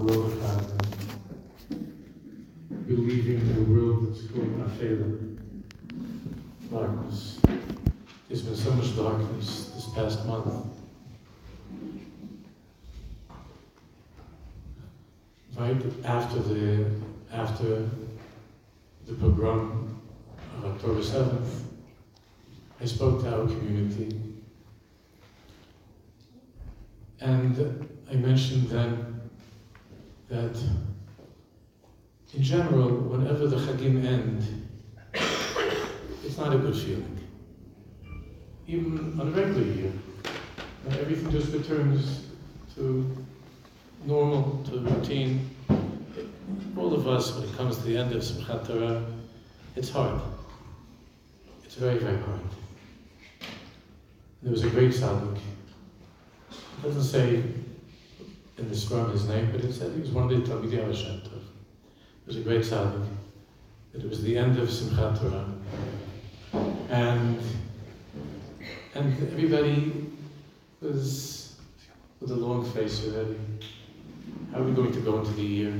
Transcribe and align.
the 0.00 0.72
believing 2.86 3.40
in 3.40 3.56
a 3.58 3.60
world 3.70 4.08
that's 4.08 4.26
full 4.26 4.42
of 4.42 4.70
Afela, 4.70 5.38
darkness. 6.70 7.38
There's 8.28 8.42
been 8.42 8.56
so 8.56 8.70
much 8.72 8.96
darkness 8.96 9.72
this 9.74 9.88
past 9.94 10.24
month. 10.26 10.66
Right 15.56 15.82
after 16.04 16.38
the 16.38 16.86
after 17.30 17.88
the 19.06 19.14
pogrom 19.14 20.00
of 20.56 20.64
October 20.64 21.00
7th, 21.00 21.64
I 22.80 22.84
spoke 22.86 23.22
to 23.22 23.28
our 23.28 23.46
community 23.46 24.18
and 27.20 27.88
I 28.10 28.14
mentioned 28.14 28.68
then 28.68 29.11
that 30.32 30.56
in 32.32 32.42
general, 32.42 32.88
whenever 32.88 33.46
the 33.46 33.56
Chagim 33.56 34.02
end, 34.02 34.66
it's 36.24 36.38
not 36.38 36.54
a 36.54 36.58
good 36.58 36.74
feeling. 36.74 37.18
Even 38.66 39.20
on 39.20 39.28
a 39.28 39.30
regular 39.30 39.62
year, 39.62 39.92
when 40.84 40.98
everything 40.98 41.30
just 41.30 41.52
returns 41.52 42.28
to 42.74 43.14
normal, 44.06 44.64
to 44.64 44.78
routine. 44.78 45.50
All 46.78 46.94
of 46.94 47.06
us, 47.06 47.34
when 47.34 47.46
it 47.46 47.54
comes 47.56 47.76
to 47.76 47.82
the 47.82 47.98
end 47.98 48.12
of 48.12 48.22
Simchat 48.22 48.66
Torah, 48.66 49.04
it's 49.76 49.90
hard. 49.90 50.18
It's 51.62 51.74
very, 51.74 51.98
very 51.98 52.18
hard. 52.22 52.40
There 54.42 54.52
was 54.52 54.64
a 54.64 54.70
great 54.70 54.92
tzaddik. 54.92 55.36
It 56.50 56.82
doesn't 56.82 57.02
say 57.02 57.42
in 58.62 58.68
the 58.68 59.10
his 59.10 59.28
name, 59.28 59.50
but 59.50 59.64
it 59.64 59.72
said 59.72 59.92
he 59.92 60.00
was 60.00 60.10
one 60.10 60.24
of 60.24 60.30
the 60.30 60.50
Talmidei 60.50 60.86
Hashem 60.86 61.20
Tov. 61.22 61.42
It 61.42 62.26
was 62.26 62.36
a 62.36 62.40
great 62.40 62.62
tzaddik. 62.62 63.06
It 63.92 64.08
was 64.08 64.22
the 64.22 64.38
end 64.38 64.58
of 64.58 64.68
Simchat 64.68 65.20
Torah. 65.20 65.52
And, 66.88 67.42
and 68.94 69.32
everybody 69.32 70.06
was 70.80 71.56
with 72.20 72.30
a 72.30 72.36
long 72.36 72.64
face 72.70 73.04
already. 73.06 73.36
How 74.52 74.60
are 74.60 74.64
we 74.64 74.72
going 74.72 74.92
to 74.92 75.00
go 75.00 75.18
into 75.18 75.32
the 75.32 75.42
year? 75.42 75.74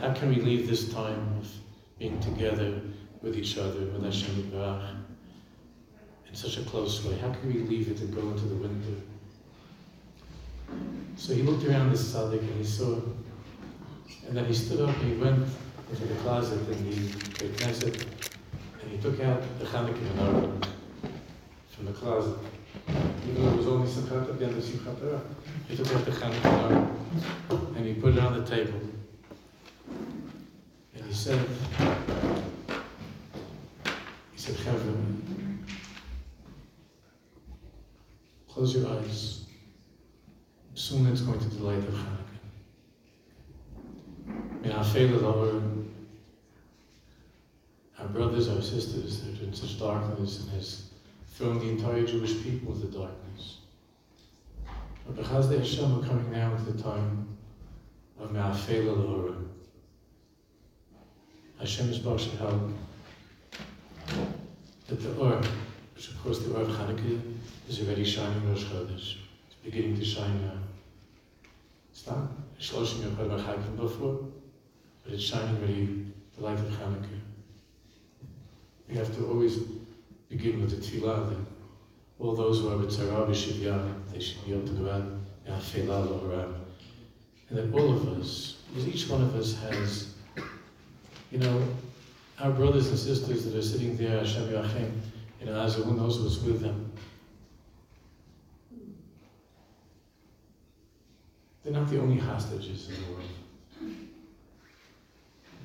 How 0.00 0.12
can 0.12 0.28
we 0.28 0.36
leave 0.36 0.68
this 0.68 0.92
time 0.92 1.38
of 1.38 1.50
being 1.98 2.20
together 2.20 2.82
with 3.22 3.36
each 3.36 3.56
other, 3.56 3.80
with 3.80 4.04
Hashem 4.04 4.52
in 6.28 6.34
such 6.34 6.58
a 6.58 6.62
close 6.62 7.02
way? 7.04 7.16
How 7.16 7.32
can 7.32 7.52
we 7.52 7.60
leave 7.60 7.90
it 7.90 8.00
and 8.00 8.14
go 8.14 8.20
into 8.20 8.44
the 8.44 8.56
winter? 8.56 9.02
So 11.16 11.34
he 11.34 11.42
looked 11.42 11.64
around 11.64 11.90
the 11.90 11.96
tzaddik 11.96 12.40
and 12.40 12.56
he 12.58 12.64
saw, 12.64 13.00
and 14.28 14.36
then 14.36 14.44
he 14.44 14.54
stood 14.54 14.80
up 14.80 14.94
and 14.96 15.12
he 15.12 15.16
went 15.18 15.48
into 15.90 16.04
the 16.04 16.14
closet 16.16 16.60
and 16.68 16.92
he, 16.92 17.08
the 17.08 17.48
Knesset 17.56 18.06
and 18.82 18.90
he 18.90 18.98
took 18.98 19.20
out 19.20 19.42
the 19.58 19.64
Chanukah 19.64 19.98
menorah 20.14 20.68
from 21.70 21.86
the 21.86 21.92
closet. 21.92 22.38
Even 23.28 23.42
though 23.42 23.50
it 23.50 23.56
was 23.56 23.66
only 23.66 23.88
at 24.30 24.38
the 24.38 24.44
end 24.46 24.56
of 24.56 24.64
he 25.68 25.76
took 25.76 25.94
out 25.94 26.04
the 26.04 26.10
Chanukah 26.10 26.90
menorah 27.50 27.76
and 27.76 27.86
he 27.86 27.94
put 27.94 28.14
it 28.14 28.20
on 28.20 28.38
the 28.38 28.46
table. 28.46 28.80
And 30.94 31.04
he 31.04 31.12
said, 31.12 31.44
he 34.32 34.38
said, 34.38 34.54
Chavra, 34.56 34.94
close 38.48 38.74
your 38.74 38.88
eyes. 38.88 39.35
Soon 40.86 41.06
it's 41.08 41.22
going 41.22 41.40
to 41.40 41.48
the 41.48 41.64
light 41.64 41.78
of 41.78 41.94
Hanukkah. 41.94 42.38
May 44.62 44.70
our 44.70 44.84
failure, 44.84 45.16
Lord, 45.16 45.88
our 47.98 48.06
brothers, 48.06 48.48
our 48.48 48.62
sisters 48.62 49.22
that 49.22 49.40
are 49.40 49.46
in 49.46 49.52
such 49.52 49.80
darkness 49.80 50.42
and 50.44 50.50
has 50.52 50.90
thrown 51.30 51.58
the 51.58 51.70
entire 51.70 52.06
Jewish 52.06 52.40
people 52.40 52.72
into 52.72 52.86
darkness. 52.86 53.62
But 55.04 55.16
because 55.16 55.48
the 55.48 55.58
Hashem 55.58 55.92
are 55.98 56.06
coming 56.06 56.30
now 56.30 56.54
into 56.54 56.70
the 56.70 56.80
time 56.80 57.36
of 58.20 58.30
Me'afela 58.30 58.96
Laura, 58.96 59.34
Hashem 61.58 61.90
is 61.90 61.98
Baruch 61.98 62.20
should 62.20 62.34
help 62.34 62.70
that 64.86 65.02
the 65.02 65.16
Or, 65.16 65.42
which 65.96 66.10
of 66.10 66.22
course 66.22 66.38
the 66.38 66.54
Or 66.54 66.62
of 66.62 66.68
Hanukkah 66.68 67.20
is 67.68 67.80
already 67.80 68.04
shining 68.04 68.48
Rosh 68.48 68.62
Chodesh. 68.66 69.16
It's 69.48 69.56
beginning 69.64 69.96
to 69.96 70.04
shine 70.04 70.42
now. 70.42 70.55
It's 71.96 72.06
not 72.06 72.28
Shloshim 72.60 73.00
Yom 73.00 73.40
Chag 73.40 73.74
before, 73.74 74.28
but 75.02 75.14
it's 75.14 75.22
shining 75.22 75.58
really 75.62 76.04
the 76.36 76.44
light 76.44 76.58
of 76.58 76.66
Hanukkah. 76.66 77.20
We 78.86 78.96
have 78.96 79.16
to 79.16 79.26
always 79.26 79.56
begin 80.28 80.60
with 80.60 80.70
the 80.72 80.76
tefillah 80.76 81.30
that 81.30 81.38
all 82.18 82.36
those 82.36 82.60
who 82.60 82.68
are 82.68 82.76
with 82.76 82.90
Tzara 82.90 83.26
B'Shivya, 83.26 84.12
they 84.12 84.20
should 84.20 84.44
be 84.44 84.52
able 84.52 84.66
to 84.66 84.74
go 84.74 84.90
out 84.90 85.04
and 85.46 85.62
Felah 85.62 86.06
Loharam. 86.06 86.54
And 87.48 87.58
that 87.58 87.72
all 87.72 87.94
of 87.94 88.06
us, 88.20 88.58
because 88.68 88.88
each 88.88 89.08
one 89.08 89.22
of 89.22 89.34
us 89.34 89.58
has, 89.60 90.16
you 91.30 91.38
know, 91.38 91.66
our 92.38 92.50
brothers 92.50 92.88
and 92.88 92.98
sisters 92.98 93.46
that 93.46 93.54
are 93.54 93.62
sitting 93.62 93.96
there, 93.96 94.18
Hashem 94.18 94.50
Yachem, 94.50 94.92
in 95.40 95.46
Gaza, 95.46 95.80
who 95.80 95.96
knows 95.96 96.20
what's 96.20 96.42
with 96.42 96.60
them. 96.60 96.85
They're 101.66 101.74
not 101.74 101.90
the 101.90 102.00
only 102.00 102.16
hostages 102.16 102.88
in 102.88 102.94
the 102.94 103.10
world. 103.10 103.28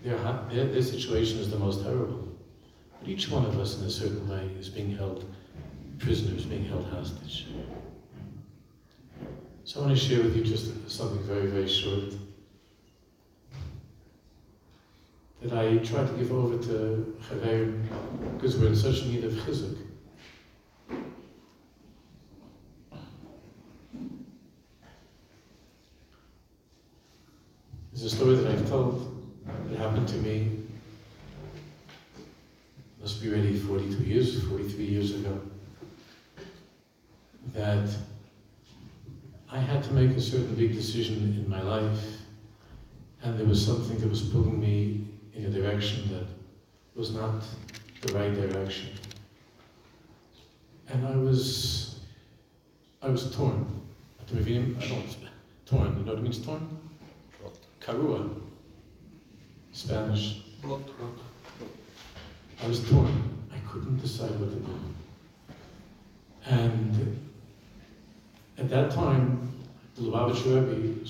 Their, 0.03 0.17
their, 0.50 0.73
their 0.73 0.81
situation 0.81 1.38
is 1.38 1.51
the 1.51 1.59
most 1.59 1.84
terrible. 1.84 2.28
But 3.00 3.07
each 3.07 3.29
one 3.29 3.45
of 3.45 3.59
us, 3.59 3.79
in 3.79 3.85
a 3.85 3.89
certain 3.91 4.28
way, 4.28 4.50
is 4.59 4.67
being 4.67 4.97
held 4.97 5.31
prisoners, 6.00 6.45
being 6.45 6.66
held 6.66 6.90
hostage. 6.90 7.45
So 9.63 9.79
I 9.81 9.85
want 9.85 9.95
to 9.95 10.03
share 10.03 10.23
with 10.23 10.35
you 10.35 10.44
just 10.44 10.90
something 10.90 11.22
very, 11.22 11.45
very 11.45 11.69
short 11.69 12.16
that 15.44 15.53
I 15.53 15.78
try 15.85 16.03
to 16.03 16.13
give 16.13 16.31
over 16.31 16.57
to 16.63 17.16
Chaverim 17.29 17.84
because 18.38 18.57
we're 18.57 18.69
in 18.69 18.75
such 18.75 19.06
need 19.06 19.23
of 19.23 19.34
chizuk. 19.34 19.78
There's 28.01 28.13
a 28.13 28.16
story 28.16 28.34
that 28.34 28.47
I've 28.47 28.67
told 28.67 29.16
that 29.69 29.78
happened 29.78 30.07
to 30.07 30.16
me 30.17 30.57
must 33.00 33.22
be 33.22 33.29
ready 33.29 33.59
42 33.59 34.03
years, 34.03 34.44
43 34.44 34.85
years 34.85 35.13
ago, 35.13 35.40
that 37.53 37.90
I 39.51 39.59
had 39.59 39.84
to 39.84 39.94
make 39.94 40.17
a 40.17 40.19
certain 40.19 40.55
big 40.55 40.73
decision 40.73 41.38
in 41.38 41.47
my 41.47 41.61
life, 41.61 42.01
and 43.22 43.38
there 43.38 43.41
was 43.51 43.66
something 43.66 43.97
that 43.97 44.09
was 44.09 44.22
pulling 44.22 44.62
me 44.62 45.06
in 45.34 45.44
a 45.44 45.50
direction 45.50 46.09
that 46.09 46.25
was 46.95 47.13
not 47.13 47.44
the 48.01 48.13
right 48.13 48.34
direction. 48.34 48.88
And 50.88 51.06
I 51.06 51.17
was, 51.17 52.00
I 53.01 53.09
was 53.09 53.35
torn. 53.35 53.67
I 54.22 54.23
don't 54.34 54.45
torn. 55.66 55.97
You 55.97 56.06
know 56.06 56.13
what 56.13 56.19
it 56.19 56.23
means 56.23 56.45
torn? 56.45 56.66
Karua. 57.81 58.29
Spanish. 59.73 60.44
I 62.63 62.67
was 62.69 62.90
torn. 62.90 63.38
I 63.53 63.57
couldn't 63.69 63.97
decide 63.97 64.31
what 64.40 64.50
to 64.51 64.56
do. 64.56 64.79
And 66.45 67.19
at 68.57 68.69
that 68.69 68.91
time, 68.91 69.51
the 69.95 70.03
Lubavitch 70.03 70.45
Rebbe, 70.45 71.06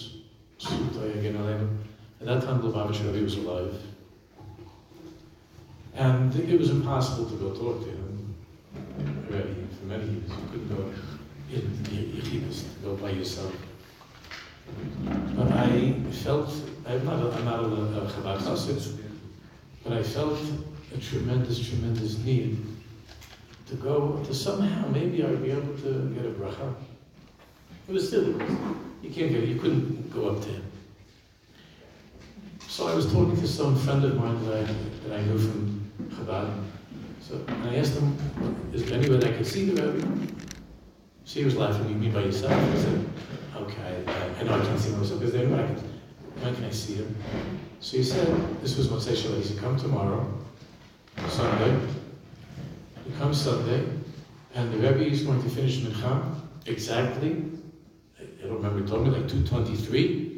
at 2.22 2.28
that 2.28 2.44
time, 2.44 2.62
the 2.62 2.68
Lubavitch 2.68 3.04
Rebbe 3.04 3.24
was 3.24 3.36
alive. 3.36 3.74
And 5.96 6.36
it 6.36 6.60
was 6.60 6.70
impossible 6.70 7.26
to 7.26 7.36
go 7.36 7.50
talk 7.50 7.84
to 7.84 7.90
him 7.90 8.36
already 9.28 9.56
for 9.80 9.86
many 9.88 10.06
years. 10.06 10.30
You 10.30 10.48
couldn't 10.52 10.70
go 10.70 10.94
in 11.52 11.62
Yechidus, 12.14 12.66
go 12.84 12.96
by 12.96 13.10
yourself. 13.10 13.54
But 15.36 15.52
I 15.52 15.94
felt, 16.12 16.54
I'm 16.86 17.04
not 17.06 17.24
a, 17.26 17.32
I'm 17.32 17.46
not 17.46 17.60
a, 17.60 17.66
a 17.66 18.12
Chabad 18.12 18.40
Chassid, 18.40 18.98
but 19.84 19.94
I 19.94 20.04
felt 20.04 20.40
a 20.94 20.98
tremendous, 21.00 21.68
tremendous 21.68 22.20
need 22.20 22.64
to 23.68 23.76
go 23.76 24.24
to 24.26 24.34
somehow 24.34 24.88
maybe 24.90 25.24
I'd 25.24 25.42
be 25.42 25.52
able 25.52 25.76
to 25.78 26.14
get 26.14 26.26
a 26.26 26.30
bracha. 26.30 26.76
It 27.88 27.94
was 27.94 28.08
still, 28.08 28.28
you 29.02 29.10
can't 29.10 29.32
get 29.32 29.48
you 29.48 29.60
couldn't 29.60 30.14
go 30.14 30.30
up 30.30 30.44
to 30.44 30.50
him. 30.50 30.71
So 32.82 32.88
I 32.88 32.96
was 32.96 33.06
talking 33.14 33.40
to 33.40 33.48
some 33.48 33.76
friend 33.76 34.04
of 34.04 34.16
mine 34.16 34.44
that 34.46 34.56
I, 34.56 34.74
that 35.04 35.20
I 35.20 35.22
knew 35.26 35.38
from 35.38 35.92
Chabad. 36.16 36.64
So 37.20 37.40
I 37.48 37.76
asked 37.76 37.94
him, 37.94 38.18
is 38.74 38.84
there 38.84 38.98
any 38.98 39.08
way 39.08 39.18
that 39.18 39.32
I 39.32 39.38
could 39.38 39.46
see 39.46 39.66
the 39.66 39.84
Rebbe? 39.84 40.28
So 41.24 41.42
he 41.42 41.46
was 41.46 41.56
laughing, 41.56 41.88
you 41.90 41.94
mean 41.94 42.12
by 42.12 42.22
yourself? 42.22 42.52
I 42.52 42.78
said, 42.80 43.08
okay, 43.56 44.04
I, 44.08 44.40
I 44.40 44.44
know 44.46 44.60
I 44.60 44.66
can't 44.66 44.80
see 44.80 44.96
myself. 44.96 45.22
Is 45.22 45.32
there 45.32 45.46
any 45.46 45.54
I 45.54 45.58
can, 45.58 45.76
when 46.40 46.56
can 46.56 46.66
I 46.66 46.72
see 46.72 46.96
him? 46.96 47.16
So 47.82 47.98
he 47.98 48.04
said, 48.04 48.28
this 48.64 48.76
was 48.78 48.88
Motzei 48.88 49.14
Shabbat, 49.14 49.38
he 49.38 49.44
said, 49.44 49.60
come 49.60 49.78
tomorrow, 49.78 50.26
Sunday. 51.30 51.88
He 53.06 53.12
comes 53.20 53.40
Sunday, 53.40 53.86
and 54.56 54.74
the 54.74 54.78
Rebbe 54.78 55.06
is 55.06 55.22
going 55.22 55.44
to 55.44 55.50
finish 55.52 55.78
Mincha 55.82 56.34
exactly, 56.66 57.44
I 58.20 58.48
don't 58.48 58.56
remember, 58.56 58.80
he 58.80 58.88
told 58.88 59.04
me 59.04 59.12
like 59.12 59.28
223. 59.28 60.31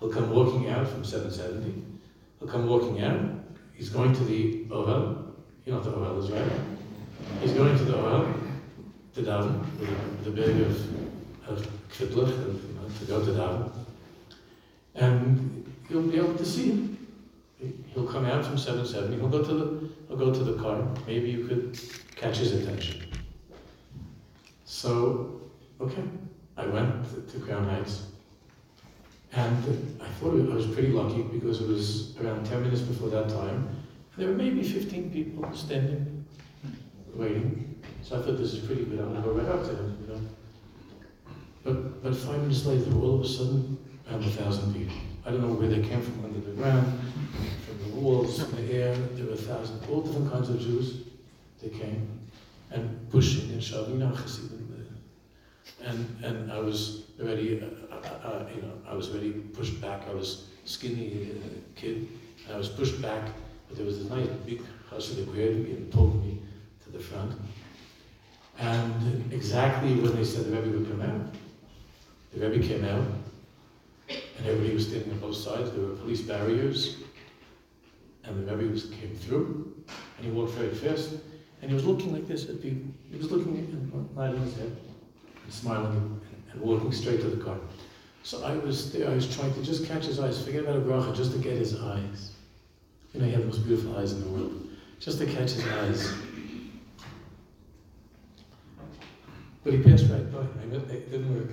He'll 0.00 0.10
come 0.10 0.30
walking 0.30 0.68
out 0.68 0.88
from 0.88 1.04
770. 1.04 1.82
He'll 2.38 2.48
come 2.48 2.66
walking 2.66 3.02
out. 3.02 3.20
He's 3.74 3.88
going 3.88 4.14
to 4.14 4.24
the 4.24 4.64
Ohel. 4.64 5.32
You 5.64 5.72
know 5.72 5.80
the 5.80 5.90
Ohel 5.90 6.22
is, 6.22 6.30
right? 6.30 6.52
He's 7.40 7.52
going 7.52 7.76
to 7.76 7.84
the 7.84 7.94
Ohel, 7.94 8.32
to 9.14 9.22
daven, 9.22 9.64
the, 9.78 10.30
the 10.30 10.30
big 10.30 10.60
of, 10.60 11.48
of 11.48 11.68
Kipplich, 11.90 12.98
to 12.98 13.04
go 13.06 13.24
to 13.24 13.30
daven. 13.32 13.70
And 14.94 15.72
you'll 15.88 16.02
be 16.02 16.16
able 16.16 16.34
to 16.34 16.44
see 16.44 16.70
him. 16.70 17.06
He'll 17.94 18.06
come 18.06 18.26
out 18.26 18.44
from 18.44 18.58
770. 18.58 19.16
He'll 19.16 19.28
go 19.28 19.42
to 19.42 19.54
the 19.54 19.88
he'll 20.08 20.16
go 20.16 20.32
to 20.32 20.44
the 20.44 20.60
car. 20.62 20.86
Maybe 21.06 21.30
you 21.30 21.46
could 21.46 21.78
catch 22.14 22.38
his 22.38 22.52
attention. 22.52 23.06
So, 24.64 25.40
okay, 25.80 26.02
I 26.56 26.66
went 26.66 27.28
to 27.30 27.38
Crown 27.40 27.68
Heights, 27.68 28.08
and 29.36 30.00
I 30.00 30.08
thought 30.18 30.32
I 30.32 30.54
was 30.54 30.66
pretty 30.66 30.88
lucky 30.88 31.22
because 31.22 31.60
it 31.60 31.68
was 31.68 32.16
around 32.18 32.46
10 32.46 32.62
minutes 32.62 32.80
before 32.80 33.10
that 33.10 33.28
time. 33.28 33.68
And 34.14 34.16
there 34.16 34.28
were 34.28 34.34
maybe 34.34 34.62
15 34.62 35.10
people 35.10 35.48
standing, 35.54 36.24
waiting. 37.14 37.82
So 38.02 38.18
I 38.18 38.22
thought 38.22 38.38
this 38.38 38.54
is 38.54 38.64
pretty 38.64 38.84
good. 38.84 38.98
Gonna 38.98 39.20
go 39.20 39.32
right 39.32 39.48
up 39.48 39.62
to 39.64 39.76
him, 39.76 39.98
you 40.00 40.14
know. 40.14 40.20
But 41.64 42.02
but 42.02 42.16
five 42.16 42.40
minutes 42.40 42.64
later, 42.64 42.94
all 42.94 43.16
of 43.16 43.20
a 43.22 43.28
sudden, 43.28 43.76
have 44.08 44.24
a 44.24 44.30
thousand 44.30 44.72
people. 44.72 44.96
I 45.26 45.30
don't 45.30 45.42
know 45.42 45.52
where 45.52 45.68
they 45.68 45.86
came 45.86 46.00
from 46.00 46.24
under 46.24 46.40
the 46.40 46.52
ground, 46.52 46.98
from 47.66 47.90
the 47.90 47.96
walls, 47.96 48.42
from 48.42 48.56
the 48.56 48.72
air. 48.72 48.96
There 49.14 49.26
were 49.26 49.32
a 49.32 49.36
thousand, 49.36 49.84
all 49.90 50.00
different 50.00 50.32
kinds 50.32 50.48
of 50.48 50.60
Jews. 50.60 51.02
They 51.60 51.68
came 51.68 52.20
and 52.70 53.10
pushing 53.10 53.50
and 53.50 53.62
shoving, 53.62 53.98
know, 53.98 54.08
Hasidim. 54.08 54.65
And 55.86 56.24
and 56.24 56.52
I 56.52 56.58
was 56.58 57.02
already, 57.20 57.62
uh, 57.62 57.94
uh, 57.94 58.28
uh, 58.28 58.46
you 58.54 58.62
know, 58.62 58.72
I 58.88 58.94
was 58.94 59.10
already 59.10 59.30
pushed 59.30 59.80
back. 59.80 60.02
I 60.08 60.14
was 60.14 60.48
skinny 60.64 61.30
uh, 61.30 61.48
kid, 61.80 62.08
and 62.44 62.54
I 62.54 62.58
was 62.58 62.68
pushed 62.68 63.00
back. 63.00 63.22
But 63.68 63.76
there 63.76 63.86
was 63.86 63.98
this 63.98 64.10
nice 64.10 64.26
big 64.44 64.62
Hasidic 64.90 65.32
Rebbe 65.34 65.70
and 65.76 65.90
pulled 65.90 66.24
me 66.24 66.40
to 66.84 66.90
the 66.90 66.98
front. 66.98 67.32
And 68.58 69.32
exactly 69.32 69.94
when 69.94 70.14
they 70.16 70.24
said 70.24 70.46
the 70.46 70.56
Rebbe 70.56 70.78
would 70.78 70.88
come 70.88 71.02
out, 71.02 71.34
the 72.32 72.48
Rebbe 72.48 72.66
came 72.66 72.84
out, 72.84 73.06
and 74.08 74.46
everybody 74.46 74.74
was 74.74 74.88
standing 74.88 75.12
on 75.12 75.18
both 75.18 75.36
sides. 75.36 75.70
There 75.72 75.82
were 75.82 75.94
police 75.96 76.22
barriers, 76.22 76.96
and 78.24 78.48
the 78.48 78.56
Rebbe 78.56 78.72
was, 78.72 78.86
came 78.86 79.14
through, 79.14 79.74
and 80.16 80.26
he 80.26 80.32
walked 80.32 80.52
very 80.52 80.74
fast, 80.74 81.10
and 81.60 81.70
he 81.70 81.74
was 81.74 81.84
looking 81.84 82.12
like 82.12 82.26
this 82.26 82.48
at 82.48 82.62
people. 82.62 82.90
He 83.10 83.18
was 83.18 83.30
looking 83.30 83.58
at 83.58 84.16
nodding 84.16 84.40
his 84.40 84.56
head, 84.56 84.76
smiling, 85.48 86.20
and 86.52 86.60
walking 86.60 86.92
straight 86.92 87.20
to 87.20 87.28
the 87.28 87.42
car. 87.42 87.58
So 88.22 88.42
I 88.44 88.56
was 88.56 88.92
there, 88.92 89.08
I 89.08 89.14
was 89.14 89.34
trying 89.34 89.54
to 89.54 89.62
just 89.62 89.86
catch 89.86 90.06
his 90.06 90.18
eyes, 90.18 90.44
forget 90.44 90.62
about 90.62 90.76
a 90.76 90.80
bracha, 90.80 91.14
just 91.14 91.32
to 91.32 91.38
get 91.38 91.56
his 91.56 91.80
eyes. 91.80 92.32
You 93.14 93.20
know, 93.20 93.26
he 93.26 93.32
had 93.32 93.42
the 93.42 93.46
most 93.46 93.64
beautiful 93.64 93.96
eyes 93.96 94.12
in 94.12 94.20
the 94.20 94.28
world. 94.28 94.68
Just 94.98 95.18
to 95.18 95.26
catch 95.26 95.52
his 95.52 95.66
eyes. 95.66 96.12
But 99.62 99.74
he 99.74 99.82
passed 99.82 100.10
right 100.10 100.32
by. 100.32 100.40
I, 100.40 100.76
it 100.92 101.10
didn't 101.10 101.34
work. 101.34 101.50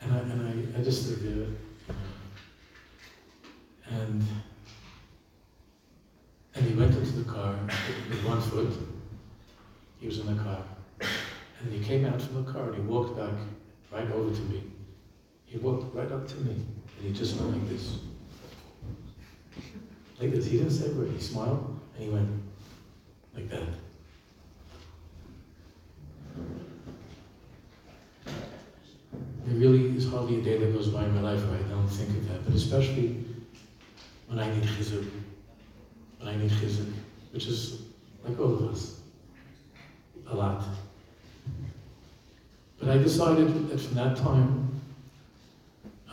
And 0.00 0.12
I, 0.12 0.18
and 0.18 0.76
I, 0.76 0.80
I 0.80 0.82
just 0.82 1.06
stood 1.06 1.22
there. 1.22 1.46
And, 3.88 4.24
and 6.54 6.66
he 6.66 6.74
went 6.74 6.94
into 6.94 7.12
the 7.12 7.30
car 7.30 7.54
with 8.08 8.24
one 8.24 8.40
foot. 8.40 8.72
He 10.00 10.06
was 10.06 10.18
in 10.18 10.36
the 10.36 10.42
car. 10.42 10.62
And 11.66 11.74
he 11.74 11.84
came 11.84 12.04
out 12.04 12.22
from 12.22 12.44
the 12.44 12.52
car 12.52 12.68
and 12.68 12.76
he 12.76 12.80
walked 12.82 13.16
back 13.16 13.32
right 13.90 14.08
over 14.12 14.32
to 14.32 14.40
me. 14.42 14.62
He 15.46 15.58
walked 15.58 15.92
right 15.96 16.10
up 16.12 16.28
to 16.28 16.36
me. 16.36 16.52
And 16.52 17.06
he 17.08 17.12
just 17.12 17.40
went 17.40 17.54
like 17.54 17.68
this. 17.68 17.98
Like 20.20 20.30
this. 20.30 20.46
He 20.46 20.58
didn't 20.58 20.70
say 20.70 20.92
a 20.92 20.94
word. 20.94 21.10
He 21.10 21.20
smiled 21.20 21.80
and 21.96 22.04
he 22.04 22.10
went 22.10 22.28
like 23.34 23.50
that. 23.50 23.64
There 29.44 29.58
really 29.58 29.96
is 29.96 30.08
hardly 30.08 30.38
a 30.38 30.42
day 30.42 30.58
that 30.58 30.72
goes 30.72 30.86
by 30.86 31.02
in 31.02 31.16
my 31.16 31.20
life 31.20 31.44
where 31.48 31.58
I 31.58 31.62
don't 31.62 31.88
think 31.88 32.10
of 32.10 32.28
that, 32.28 32.44
but 32.44 32.54
especially 32.54 33.24
when 34.28 34.38
I 34.38 34.48
need 34.54 34.62
chizuk, 34.62 35.10
when 36.20 36.28
I 36.28 36.36
need 36.36 36.50
chizuk, 36.50 36.92
which 37.32 37.48
is 37.48 37.82
like 38.24 38.38
all 38.38 38.54
of 38.54 38.62
us, 38.72 39.00
a 40.28 40.34
lot. 40.36 40.64
But 42.78 42.90
I 42.90 42.95
decided 43.06 43.68
that 43.68 43.80
from 43.80 43.94
that 43.94 44.16
time, 44.16 44.80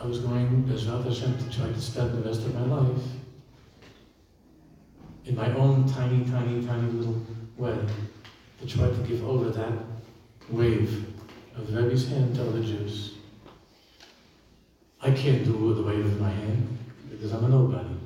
I 0.00 0.06
was 0.06 0.20
going, 0.20 0.62
Bezrat 0.62 1.02
Hashem, 1.02 1.36
to 1.38 1.56
try 1.56 1.66
to 1.66 1.80
spend 1.80 2.12
the 2.12 2.28
rest 2.28 2.42
of 2.42 2.54
my 2.54 2.66
life 2.76 3.02
in 5.24 5.34
my 5.34 5.52
own 5.56 5.88
tiny, 5.88 6.24
tiny, 6.24 6.64
tiny 6.64 6.88
little 6.92 7.20
way, 7.56 7.76
to 8.60 8.66
try 8.66 8.88
to 8.88 8.96
give 9.08 9.28
over 9.28 9.50
that 9.50 9.72
wave 10.50 11.06
of 11.56 11.72
the 11.72 11.82
Rebbe's 11.82 12.06
hand 12.08 12.36
to 12.36 12.46
other 12.48 12.62
Jews. 12.62 13.14
I 15.02 15.10
can't 15.10 15.44
do 15.44 15.74
the 15.74 15.82
wave 15.82 16.06
of 16.06 16.20
my 16.20 16.30
hand 16.30 16.78
because 17.10 17.32
I'm 17.32 17.44
a 17.44 17.48
nobody. 17.48 17.96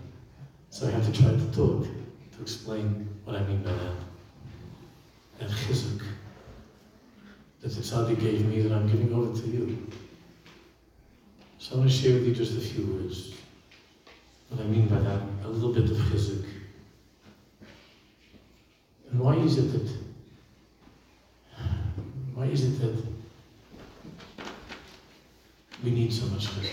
So 0.70 0.88
I 0.88 0.92
have 0.92 1.04
to 1.04 1.22
try 1.22 1.30
to 1.30 1.46
talk 1.52 1.84
to 1.84 2.40
explain 2.40 3.06
what 3.24 3.36
I 3.36 3.42
mean 3.44 3.62
by 3.62 3.72
that. 3.72 3.96
And 5.40 5.50
chizuk 5.50 6.02
that 7.60 7.68
the 7.68 7.80
tzaddik 7.80 8.20
gave 8.20 8.46
me 8.46 8.62
that 8.62 8.72
I'm 8.72 8.88
giving 8.88 9.12
over 9.12 9.38
to 9.40 9.46
you. 9.48 9.86
So 11.58 11.74
I 11.74 11.78
want 11.78 11.90
to 11.90 11.96
share 11.96 12.14
with 12.14 12.26
you 12.26 12.34
just 12.34 12.56
a 12.56 12.60
few 12.60 12.86
words. 12.86 13.34
What 14.48 14.60
I 14.60 14.64
mean 14.64 14.86
by 14.86 15.00
that, 15.00 15.20
a 15.44 15.48
little 15.48 15.72
bit 15.72 15.90
of 15.90 15.96
chizuk. 15.96 16.44
And 19.10 19.20
why 19.20 19.34
is 19.36 19.58
it 19.58 19.72
that 19.72 19.90
why 22.34 22.44
is 22.44 22.64
it 22.64 22.80
that 22.80 23.02
we 25.82 25.90
need 25.90 26.12
so 26.12 26.26
much 26.26 26.46
chizuk? 26.46 26.70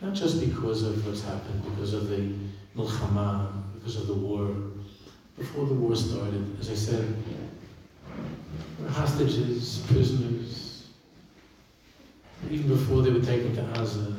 Not 0.00 0.14
just 0.14 0.40
because 0.40 0.84
of 0.84 1.04
what's 1.06 1.22
happened, 1.22 1.64
because 1.64 1.94
of 1.94 2.08
the 2.08 2.32
milchama, 2.76 3.52
because 3.74 3.96
of 3.96 4.06
the 4.06 4.14
war. 4.14 4.54
Before 5.36 5.66
the 5.66 5.74
war 5.74 5.96
started, 5.96 6.56
as 6.60 6.70
I 6.70 6.74
said, 6.74 7.16
hostages, 8.88 9.82
prisoners. 9.86 10.88
Even 12.50 12.68
before 12.68 13.02
they 13.02 13.10
were 13.10 13.20
taken 13.20 13.54
to 13.54 13.62
Gaza. 13.62 14.14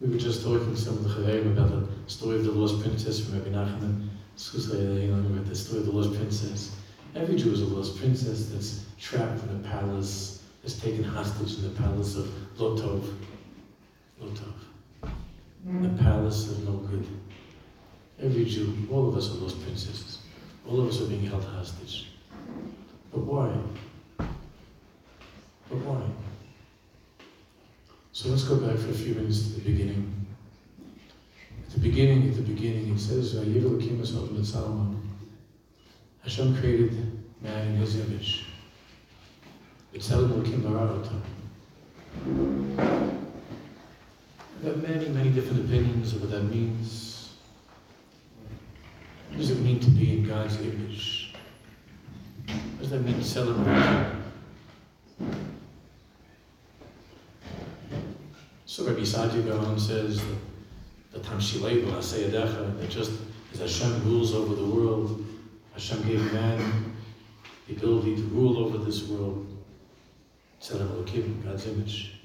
We 0.00 0.08
were 0.08 0.18
just 0.18 0.42
talking 0.42 0.74
some 0.76 0.96
of 0.98 1.04
the 1.04 1.10
Chaverim 1.10 1.52
about 1.52 1.70
the 1.70 2.10
story 2.10 2.36
of 2.36 2.44
the 2.44 2.52
lost 2.52 2.80
princess 2.80 3.20
from 3.20 3.38
Rabbi 3.38 3.50
Nachman. 3.50 4.08
About 4.36 5.46
the 5.46 5.54
story 5.54 5.80
of 5.80 5.86
the 5.86 5.92
lost 5.92 6.14
princess. 6.14 6.74
Every 7.14 7.36
Jew 7.36 7.52
is 7.52 7.60
a 7.60 7.66
lost 7.66 7.98
princess 7.98 8.46
that's 8.46 8.86
trapped 8.98 9.42
in 9.44 9.56
a 9.56 9.68
palace, 9.68 10.42
is 10.64 10.78
taken 10.80 11.04
hostage 11.04 11.56
in 11.58 11.62
the 11.64 11.80
palace 11.80 12.16
of 12.16 12.26
Lotov. 12.56 13.04
Lotov. 14.22 14.54
The 15.82 16.02
palace 16.02 16.50
of 16.50 16.64
no 16.66 16.72
good. 16.72 17.06
Every 18.22 18.44
Jew, 18.46 18.74
all 18.90 19.08
of 19.08 19.16
us 19.16 19.30
are 19.30 19.34
lost 19.34 19.60
princesses. 19.62 20.19
All 20.68 20.80
of 20.80 20.88
us 20.88 21.00
are 21.00 21.06
being 21.06 21.26
held 21.26 21.44
hostage. 21.44 22.08
But 23.12 23.20
why? 23.20 23.52
But 24.18 25.78
why? 25.78 26.02
So 28.12 28.28
let's 28.28 28.44
go 28.44 28.56
back 28.56 28.76
for 28.76 28.90
a 28.90 28.92
few 28.92 29.14
minutes 29.14 29.42
to 29.42 29.48
the 29.54 29.70
beginning. 29.70 30.26
At 31.66 31.74
the 31.74 31.80
beginning, 31.80 32.28
at 32.28 32.36
the 32.36 32.42
beginning, 32.42 32.92
it 32.94 32.98
says, 32.98 33.32
Hashem 36.22 36.56
created 36.58 37.24
man 37.40 37.68
in 37.68 37.76
his 37.76 37.96
image. 37.98 38.46
There 44.62 44.72
are 44.72 44.76
many, 44.76 45.08
many 45.08 45.30
different 45.30 45.64
opinions 45.64 46.12
of 46.12 46.20
what 46.20 46.30
that 46.32 46.42
means. 46.42 47.09
What 49.30 49.38
does 49.38 49.50
it 49.50 49.60
mean 49.60 49.80
to 49.80 49.90
be 49.90 50.18
in 50.18 50.28
God's 50.28 50.60
image? 50.60 51.34
What 52.46 52.80
does 52.80 52.90
that 52.90 53.00
mean 53.00 53.14
to 53.14 53.24
celebrate? 53.24 54.12
So 58.66 58.86
Rabbi 58.86 59.00
Saadia 59.00 59.46
Gaon 59.46 59.78
says 59.78 60.22
that 61.12 61.24
that 62.78 62.90
just 62.90 63.12
as 63.52 63.60
Hashem 63.60 64.04
rules 64.04 64.34
over 64.34 64.54
the 64.54 64.64
world, 64.64 65.24
Hashem 65.72 66.02
gave 66.02 66.32
man 66.32 66.94
the 67.66 67.76
ability 67.76 68.16
to 68.16 68.22
rule 68.22 68.58
over 68.58 68.78
this 68.78 69.08
world. 69.08 69.46
In 70.70 71.42
God's 71.42 71.66
image. 71.66 72.20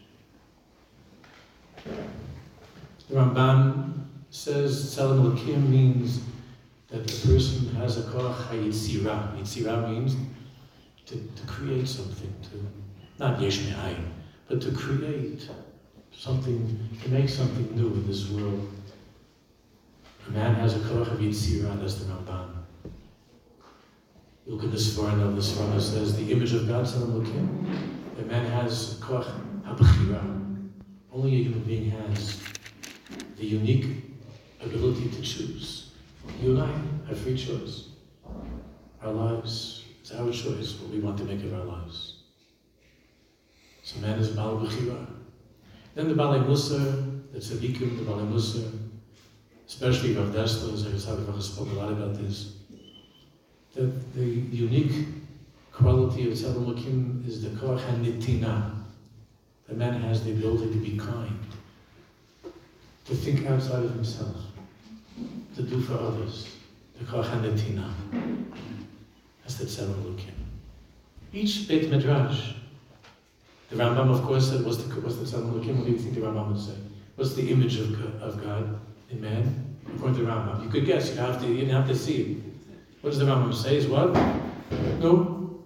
The 1.86 3.16
Ramban 3.16 3.94
says 4.30 4.98
Elokim 4.98 5.70
means 5.70 6.20
that 6.96 7.08
the 7.08 7.28
person 7.28 7.76
has 7.76 7.98
a 7.98 8.04
koch 8.10 8.38
hayitzira. 8.48 9.38
Yitzira 9.38 9.90
means 9.90 10.16
to, 11.06 11.16
to 11.16 11.46
create 11.46 11.86
something, 11.86 12.34
to 12.42 12.66
not 13.20 13.42
yesh 13.42 13.66
me'ayin, 13.66 14.06
but 14.48 14.62
to 14.62 14.72
create 14.72 15.50
something, 16.14 16.90
to 17.04 17.10
make 17.10 17.28
something 17.28 17.76
new 17.76 17.88
in 17.88 18.08
this 18.08 18.30
world. 18.30 18.72
A 20.28 20.32
man 20.32 20.56
has 20.56 20.76
a 20.76 20.80
koch 20.80 21.08
of 21.08 21.20
yitzira, 21.20 21.78
that's 21.82 21.96
the 21.96 22.06
Ramban. 22.06 22.64
Look 24.46 24.64
at 24.64 24.72
the 24.72 24.78
Sforno, 24.78 25.36
the 25.36 25.42
Sforno 25.42 25.82
says 25.82 26.16
the 26.16 26.32
image 26.32 26.54
of 26.54 26.66
God, 26.66 26.86
Elokim. 26.86 27.68
A 28.20 28.22
man 28.22 28.46
has 28.52 28.98
koch 29.02 29.28
habchira. 29.66 30.22
Only 31.12 31.36
a 31.36 31.44
human 31.44 31.64
being 31.64 31.92
has 31.92 32.42
the 33.36 33.46
unique 33.46 33.86
ability 34.62 35.10
to 35.10 35.22
choose. 35.22 35.85
You 36.42 36.52
and 36.52 36.62
I 36.62 37.08
have 37.08 37.18
free 37.20 37.38
choice. 37.38 37.90
Our 39.02 39.12
lives, 39.12 39.84
it's 40.02 40.12
our 40.12 40.32
choice 40.32 40.80
what 40.80 40.92
we 40.92 41.00
want 41.00 41.18
to 41.20 41.24
make 41.24 41.44
of 41.44 41.54
our 41.54 41.66
lives. 41.66 42.24
So 43.84 44.00
man 44.00 44.20
is 44.20 44.30
Baal 44.30 44.58
Bechira. 44.58 45.06
Then 45.94 46.10
the 46.10 46.16
Balei 46.16 46.44
Musar, 46.46 47.32
the 47.32 47.40
Tzadikim, 47.40 47.98
the 47.98 48.04
Balei 48.04 48.32
Musar, 48.32 48.72
especially 49.68 50.16
Rav 50.16 50.30
Dessler, 50.30 50.74
as 50.74 51.08
I 51.08 51.40
spoke 51.40 51.70
a 51.72 51.74
lot 51.74 51.92
about 51.92 52.16
this, 52.16 52.56
that 53.74 54.14
the 54.16 54.26
unique 54.26 55.08
quality 55.72 56.30
of 56.30 56.38
Tzadam 56.38 57.28
is 57.28 57.44
the 57.44 57.50
Koach 57.50 57.80
HaNitina, 57.80 58.74
the 59.68 59.76
man 59.76 60.02
has 60.02 60.24
the 60.24 60.32
ability 60.32 60.72
to 60.72 60.80
be 60.80 60.98
kind, 60.98 61.40
to 63.06 63.16
think 63.16 63.46
outside 63.48 63.84
of 63.84 63.94
himself, 63.94 64.36
to 65.56 65.64
do 65.64 65.82
for 65.82 65.94
others. 65.94 66.48
The 66.98 67.06
Kochanatina. 67.06 67.92
That's 69.42 69.58
the 69.58 69.84
Lukim. 69.84 70.32
Each 71.34 71.68
Beit 71.68 71.90
Midrash, 71.90 72.54
the 73.70 73.76
Rambam, 73.76 74.10
of 74.12 74.24
course, 74.24 74.50
said, 74.50 74.66
what's 74.66 74.78
the, 74.78 75.02
what's 75.02 75.18
the 75.18 75.38
Lukim? 75.38 75.78
What 75.78 75.86
do 75.86 75.92
you 75.92 75.98
think 75.98 76.16
the 76.16 76.22
Rambam 76.22 76.54
would 76.54 76.62
say? 76.62 76.76
What's 77.16 77.34
the 77.36 77.50
image 77.52 77.78
of, 77.80 78.22
of 78.22 78.44
God 78.44 78.80
in 79.10 79.22
man? 79.22 79.78
According 79.96 80.18
to 80.18 80.24
the 80.24 80.32
Rambam. 80.32 80.64
You 80.64 80.70
could 80.70 80.86
guess, 80.86 81.12
you 81.12 81.18
have 81.18 81.42
to, 81.42 81.48
you 81.48 81.60
didn't 81.60 81.76
have 81.76 81.88
to 81.88 81.96
see. 81.96 82.42
What 83.02 83.12
does 83.12 83.20
the 83.20 83.26
Rambam 83.26 83.54
say? 83.54 83.78
Is 83.78 83.88
what? 83.88 84.14
No. 85.00 85.60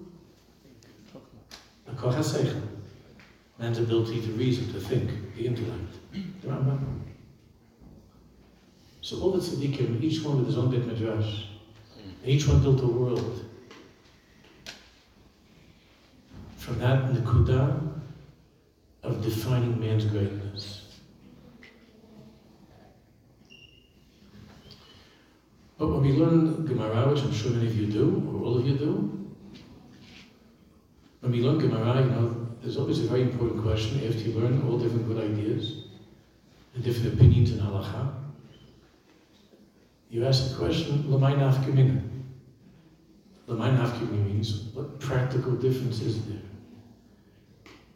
The 1.86 1.92
Kochaseichel 1.94 2.62
man's 3.58 3.78
ability 3.78 4.22
to 4.22 4.32
reason, 4.34 4.72
to 4.74 4.80
think, 4.80 5.36
the 5.36 5.46
intellect. 5.46 5.94
The 6.12 6.48
Rambam. 6.48 6.99
So 9.02 9.20
all 9.22 9.32
the 9.32 9.40
tzaddikim, 9.40 10.02
each 10.04 10.24
one 10.24 10.38
with 10.38 10.48
his 10.48 10.58
own 10.58 10.70
bit 10.70 10.86
midrash, 10.86 11.46
each 12.26 12.48
one 12.48 12.62
built 12.62 12.82
a 12.82 12.88
world. 12.88 13.46
From 16.58 16.80
that 16.80 17.12
nakuda 17.12 17.90
of 19.04 19.24
defining 19.24 19.80
man's 19.80 20.06
greatness. 20.06 20.86
But 25.78 25.88
when 25.88 26.02
we 26.02 26.12
learn 26.12 26.66
Gemara, 26.66 27.10
which 27.10 27.24
I'm 27.24 27.34
sure 27.34 27.52
many 27.52 27.68
of 27.68 27.78
you 27.80 27.88
do, 27.88 28.22
or 28.28 28.46
all 28.46 28.58
of 28.58 28.68
you 28.68 28.78
do, 28.78 29.28
when 31.22 31.32
we 31.32 31.42
learn 31.42 31.58
Gemara, 31.58 32.02
you 32.02 32.10
know, 32.10 32.48
there's 32.62 32.76
always 32.76 33.00
a 33.00 33.08
very 33.08 33.22
important 33.22 33.64
question 33.64 34.06
after 34.06 34.20
you 34.20 34.38
learn 34.38 34.62
all 34.68 34.78
different 34.78 35.08
good 35.08 35.24
ideas 35.24 35.86
and 36.76 36.84
different 36.84 37.14
opinions 37.14 37.52
in 37.52 37.60
halacha. 37.60 38.29
You 40.10 40.26
ask 40.26 40.50
the 40.50 40.56
question, 40.56 41.04
Lamai 41.04 41.36
nafkamina. 41.38 42.02
Lamai 43.48 43.78
nafkamina 43.78 44.26
means 44.26 44.64
what 44.74 45.00
practical 45.00 45.52
difference 45.52 46.02
is 46.02 46.26
there 46.26 46.42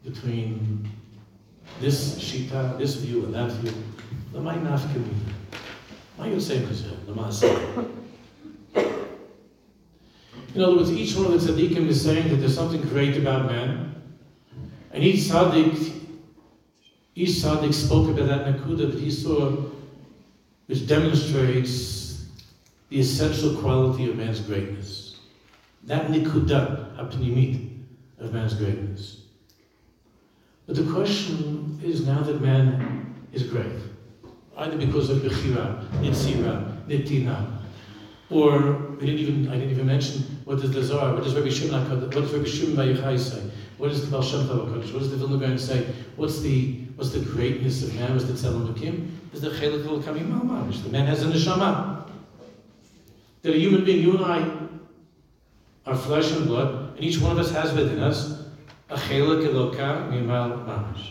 between 0.04 0.88
this 1.80 2.20
shita, 2.20 2.78
this 2.78 2.94
view, 2.96 3.24
and 3.24 3.34
that 3.34 3.50
view? 3.50 3.74
Lamai 4.32 4.62
nafkamina. 4.62 5.32
Why 6.16 6.28
you 6.28 6.40
say 6.40 6.58
In 10.54 10.62
other 10.62 10.76
words, 10.76 10.92
each 10.92 11.16
one 11.16 11.26
of 11.26 11.32
the 11.32 11.52
tzaddikim 11.52 11.88
is 11.88 12.00
saying 12.00 12.28
that 12.28 12.36
there's 12.36 12.54
something 12.54 12.80
great 12.82 13.16
about 13.16 13.46
man, 13.46 14.00
and 14.92 15.02
each 15.02 15.24
tzaddik, 15.24 16.00
each 17.16 17.30
tzaddik 17.30 17.74
spoke 17.74 18.08
about 18.08 18.28
that 18.28 18.46
nakuda 18.46 18.92
that 18.92 19.00
he 19.00 19.10
saw, 19.10 19.50
which 20.66 20.86
demonstrates 20.86 22.03
the 22.94 23.00
essential 23.00 23.56
quality 23.56 24.08
of 24.08 24.14
man's 24.16 24.38
greatness. 24.38 25.16
That 25.82 26.06
nikuda, 26.12 26.96
apnimit, 26.96 27.80
of 28.20 28.32
man's 28.32 28.54
greatness. 28.54 29.22
But 30.68 30.76
the 30.76 30.92
question 30.92 31.80
is 31.82 32.06
now 32.06 32.20
that 32.20 32.40
man 32.40 33.16
is 33.32 33.42
great, 33.42 33.80
either 34.56 34.76
because 34.76 35.10
of 35.10 35.18
bechira, 35.22 35.84
nitzira, 35.94 36.86
nitina, 36.86 37.58
or 38.30 38.60
we 39.00 39.06
didn't 39.06 39.20
even 39.22 39.48
I 39.48 39.54
didn't 39.54 39.72
even 39.72 39.86
mention 39.86 40.22
what 40.44 40.60
does 40.60 40.70
the 40.70 40.84
Zohar, 40.84 41.14
what 41.14 41.24
does 41.24 41.34
Rabbi 41.34 41.48
Shimon 41.48 41.90
what 41.90 42.12
does 42.12 42.32
Rabbi 42.32 42.46
Shimon 42.46 42.94
Yochai 42.94 43.18
say? 43.18 43.42
What 43.76 43.88
does 43.88 44.04
the 44.04 44.10
Baal 44.12 44.22
Shem 44.22 44.46
What 44.46 44.82
does 44.84 45.10
the 45.10 45.16
Vilna 45.16 45.44
Gaon 45.44 45.58
say? 45.58 45.84
What's 46.14 46.42
the 46.42 46.74
what's 46.94 47.10
the 47.10 47.18
greatness 47.18 47.82
of 47.82 47.92
man? 47.96 48.12
What's 48.12 48.26
the 48.26 48.34
Tzelem 48.34 48.72
Elokim? 48.72 49.10
Is 49.32 49.40
the 49.40 49.50
Chelik 49.50 49.82
Elokim 49.82 50.30
Mamash? 50.30 50.84
The 50.84 50.90
man 50.90 51.06
has 51.06 51.24
a 51.24 51.26
neshama. 51.26 51.93
That 53.44 53.54
a 53.54 53.58
human 53.58 53.84
being, 53.84 54.02
you 54.02 54.16
and 54.16 54.24
I, 54.24 54.50
are 55.84 55.94
flesh 55.94 56.32
and 56.32 56.46
blood, 56.46 56.96
and 56.96 57.04
each 57.04 57.18
one 57.18 57.32
of 57.32 57.38
us 57.38 57.50
has 57.52 57.74
within 57.74 58.00
us 58.00 58.42
a 58.88 58.96
Chelik 58.96 59.46
Elokam 59.46 60.10
Mimal 60.10 60.64
Mamash. 60.64 61.10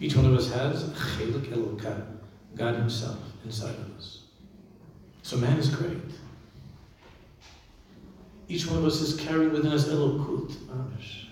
Each 0.00 0.16
one 0.16 0.26
of 0.26 0.34
us 0.34 0.50
has 0.50 0.88
a 0.88 0.90
Chelik 0.90 1.46
Elokam, 1.52 2.04
God 2.56 2.74
Himself, 2.74 3.18
inside 3.44 3.76
of 3.76 3.96
us. 3.96 4.22
So 5.22 5.36
man 5.36 5.58
is 5.58 5.68
great. 5.68 5.96
Each 8.48 8.66
one 8.66 8.78
of 8.78 8.84
us 8.84 9.00
is 9.00 9.14
carrying 9.20 9.52
within 9.52 9.72
us 9.72 9.86
Elokut 9.86 10.50
Mamash. 10.66 11.26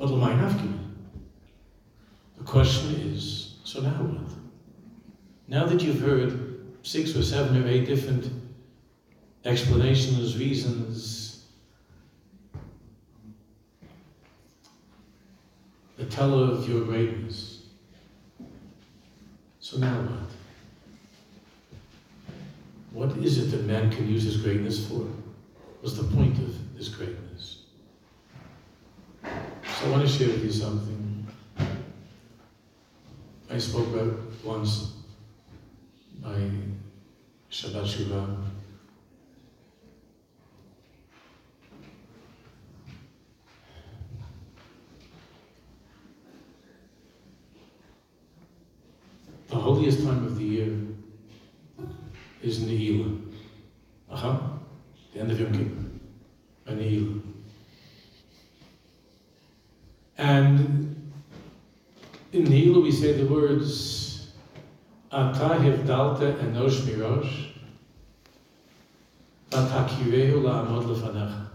Have 0.00 0.60
The 2.36 2.44
question 2.44 2.90
is, 2.96 3.58
so 3.62 3.80
now 3.80 3.90
what? 3.90 4.23
Now 5.54 5.64
that 5.66 5.80
you've 5.82 6.00
heard 6.00 6.58
six 6.82 7.14
or 7.14 7.22
seven 7.22 7.62
or 7.62 7.68
eight 7.68 7.86
different 7.86 8.28
explanations, 9.44 10.36
reasons, 10.36 11.44
the 15.96 16.06
teller 16.06 16.50
of 16.50 16.68
your 16.68 16.84
greatness. 16.84 17.66
So 19.60 19.78
now 19.78 19.94
what? 20.00 20.30
What 23.08 23.16
is 23.18 23.38
it 23.38 23.56
that 23.56 23.64
man 23.64 23.92
can 23.92 24.08
use 24.08 24.24
his 24.24 24.38
greatness 24.38 24.88
for? 24.88 25.06
What's 25.82 25.96
the 25.96 26.02
point 26.02 26.36
of 26.38 26.76
this 26.76 26.88
greatness? 26.88 27.66
So 29.22 29.86
I 29.86 29.88
want 29.88 30.02
to 30.02 30.08
share 30.08 30.30
with 30.30 30.42
you 30.42 30.50
something. 30.50 31.28
I 33.48 33.58
spoke 33.58 33.86
about 33.94 34.18
once 34.42 35.03
by 36.24 36.50
Shabbat 37.50 37.84
Shuvah. 37.84 38.42
The 49.48 49.56
holiest 49.56 50.02
time 50.02 50.24
of 50.24 50.38
the 50.38 50.44
year 50.44 50.78
is 52.42 52.60
Nehila. 52.60 53.20
Aha, 54.10 54.58
the 55.12 55.20
end 55.20 55.30
of 55.30 55.38
Yom 55.38 55.52
Kippur, 55.52 56.72
Nehila. 56.72 57.20
And 60.16 61.12
in 62.32 62.44
Nehila 62.46 62.82
we 62.82 62.90
say 62.90 63.12
the 63.12 63.26
words 63.26 64.03
Ata 65.14 65.60
hivdalta 65.62 66.34
enosh 66.42 66.80
mirosh 66.86 67.52
Vatakirehu 69.48 70.42
la'amod 70.42 70.86
lefanecha. 70.86 71.46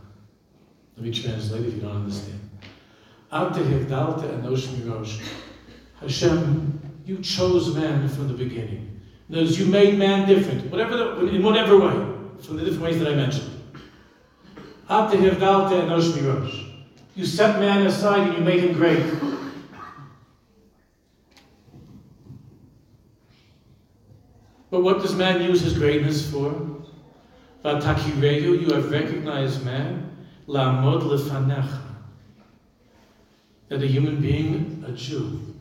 Let 0.95 1.05
me 1.05 1.11
translate 1.11 1.65
if 1.65 1.73
you 1.73 1.81
don't 1.81 1.97
understand. 1.97 2.39
Ata 3.29 3.59
hivdalta 3.59 4.29
enosh 4.39 4.67
mirosh. 4.67 5.19
Hashem, 5.99 6.79
you 7.05 7.17
chose 7.17 7.75
man 7.75 8.07
from 8.07 8.29
the 8.29 8.33
beginning. 8.33 9.01
Notice 9.27 9.59
you 9.59 9.65
made 9.65 9.99
man 9.99 10.25
different, 10.25 10.71
whatever 10.71 10.95
the, 10.95 11.27
in 11.27 11.43
whatever 11.43 11.77
way, 11.77 12.15
from 12.39 12.55
the 12.55 12.63
different 12.63 12.83
ways 12.83 12.99
that 12.99 13.09
I 13.09 13.15
mentioned. 13.15 13.51
Ata 14.89 15.17
hivdalta 15.17 15.81
enosh 15.81 16.11
mirosh. 16.13 16.65
You 17.13 17.25
set 17.25 17.59
man 17.59 17.85
aside 17.85 18.29
and 18.29 18.37
you 18.37 18.43
made 18.45 18.63
him 18.63 18.73
great. 18.73 19.03
But 24.71 24.81
what 24.83 25.01
does 25.01 25.15
man 25.15 25.41
use 25.41 25.61
his 25.61 25.73
greatness 25.73 26.29
for? 26.29 26.53
Vatakireyu, 27.63 28.61
you 28.61 28.73
have 28.73 28.91
recognized 28.91 29.65
man, 29.65 30.27
la'amod 30.47 31.01
lefanecha. 31.01 31.81
That 33.67 33.83
a 33.83 33.87
human 33.87 34.21
being, 34.21 34.83
a 34.87 34.91
Jew, 34.91 35.55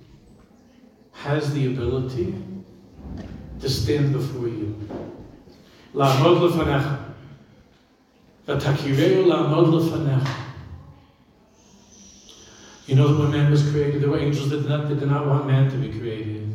has 1.13 1.53
the 1.55 1.67
ability 1.67 2.35
to 3.61 3.69
stand 3.69 4.13
before 4.13 4.49
you. 4.49 4.89
La'amod 5.95 6.51
lefanecha. 6.51 7.15
Vatakireyu 8.47 9.25
la'amod 9.25 9.81
lefanecha. 9.81 10.45
You 12.87 12.95
know 12.95 13.09
that 13.09 13.23
when 13.23 13.33
man 13.33 13.51
was 13.51 13.69
created, 13.71 14.03
there 14.03 14.09
were 14.09 14.19
angels 14.19 14.49
that 14.49 14.63
did 14.63 14.69
not, 14.69 14.89
that 14.89 15.01
did 15.01 15.11
not 15.11 15.27
want 15.27 15.47
man 15.47 15.71
to 15.71 15.77
be 15.77 15.91
created. 15.91 16.48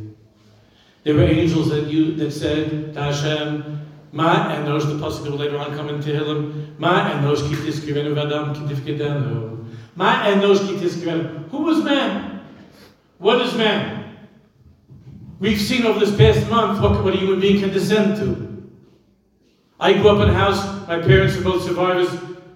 There 1.04 1.16
were 1.16 1.24
angels 1.24 1.70
that 1.70 1.88
you 1.88 2.16
that 2.16 2.32
said 2.32 2.94
to 2.94 3.02
Hashem, 3.02 3.82
Ma 4.14 4.50
and 4.50 4.66
those 4.66 4.88
the 4.88 5.00
possible 5.00 5.38
later 5.38 5.58
on 5.58 5.76
come 5.76 5.90
into 5.90 6.12
Tehillim, 6.12 6.80
Ma 6.80 7.12
and 7.12 7.26
those 7.26 7.42
kitis 7.42 7.80
kirenu 7.80 8.14
vadam 8.16 8.56
kedenu. 8.56 9.66
Ma 9.96 10.24
and 10.24 10.42
those 10.42 10.60
kirenu. 10.62 11.50
Who 11.50 11.64
was 11.64 11.84
man? 11.84 12.42
What 13.18 13.42
is 13.42 13.54
man? 13.56 14.16
We've 15.40 15.60
seen 15.60 15.86
over 15.86 16.00
this 16.00 16.16
past 16.16 16.50
month 16.50 16.80
what, 16.82 17.04
what 17.04 17.14
a 17.14 17.18
human 17.18 17.42
being 17.42 17.60
can 17.60 17.72
descend 17.72 18.16
to. 18.18 18.72
I 19.80 19.94
grew 19.94 20.10
up 20.10 20.24
in 20.24 20.30
a 20.30 20.34
house, 20.34 20.88
my 20.88 21.02
parents 21.02 21.36
were 21.36 21.44
both 21.44 21.64
survivors 21.64 22.10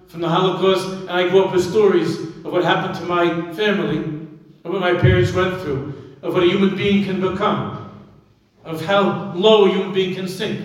from 0.06 0.22
the 0.22 0.28
Holocaust, 0.28 0.88
and 0.88 1.10
I 1.10 1.28
grew 1.28 1.44
up 1.44 1.52
with 1.52 1.62
stories 1.62 2.18
of 2.18 2.46
what 2.46 2.64
happened 2.64 2.94
to 2.98 3.04
my 3.04 3.52
family, 3.52 3.98
of 4.64 4.72
what 4.72 4.80
my 4.80 4.94
parents 4.94 5.32
went 5.32 5.60
through, 5.60 6.16
of 6.22 6.32
what 6.32 6.42
a 6.42 6.46
human 6.46 6.76
being 6.76 7.04
can 7.04 7.20
become, 7.20 7.87
of 8.68 8.84
how 8.84 9.32
low 9.34 9.64
a 9.64 9.70
human 9.70 9.92
being 9.94 10.14
can 10.14 10.28
sink. 10.28 10.60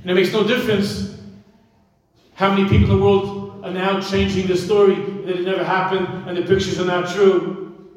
And 0.00 0.10
it 0.10 0.14
makes 0.14 0.32
no 0.32 0.42
difference 0.42 1.20
how 2.34 2.54
many 2.54 2.66
people 2.66 2.90
in 2.90 2.98
the 2.98 3.04
world 3.04 3.62
are 3.62 3.70
now 3.70 4.00
changing 4.00 4.46
the 4.46 4.56
story 4.56 4.94
that 4.94 5.36
it 5.36 5.44
never 5.44 5.62
happened 5.62 6.08
and 6.26 6.36
the 6.36 6.42
pictures 6.42 6.80
are 6.80 6.86
not 6.86 7.14
true. 7.14 7.92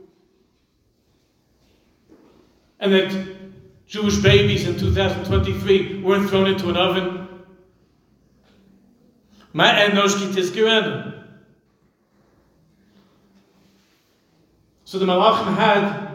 And 2.82 2.92
that 2.94 3.28
Jewish 3.88 4.18
babies 4.18 4.68
in 4.68 4.78
2023 4.78 6.02
weren't 6.04 6.30
thrown 6.30 6.48
into 6.48 6.70
an 6.70 6.76
oven. 6.76 7.30
So 14.84 15.00
the 15.00 15.06
Malachim 15.06 15.56
had 15.56 16.12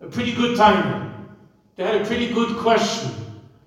a 0.00 0.06
pretty 0.06 0.32
good 0.32 0.56
time. 0.56 1.07
They 1.78 1.84
had 1.84 2.02
a 2.02 2.04
pretty 2.04 2.34
good 2.34 2.56
question 2.56 3.12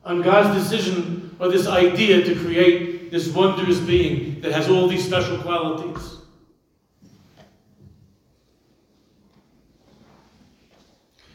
on 0.03 0.22
God's 0.22 0.62
decision 0.62 1.34
or 1.39 1.48
this 1.48 1.65
idea 1.65 2.22
to 2.25 2.36
create 2.36 3.10
this 3.10 3.30
wondrous 3.30 3.80
being 3.80 4.41
that 4.41 4.51
has 4.51 4.68
all 4.68 4.89
these 4.89 5.06
special 5.06 5.38
qualities. 5.38 6.18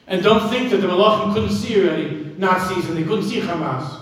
And 0.06 0.22
don't 0.22 0.50
think 0.50 0.68
that 0.70 0.82
the 0.82 0.86
Malachim 0.86 1.32
couldn't 1.32 1.52
see 1.52 1.80
already 1.80 2.34
Nazis 2.36 2.90
and 2.90 2.98
they 2.98 3.04
couldn't 3.04 3.24
see 3.24 3.40
Hamas. 3.40 3.98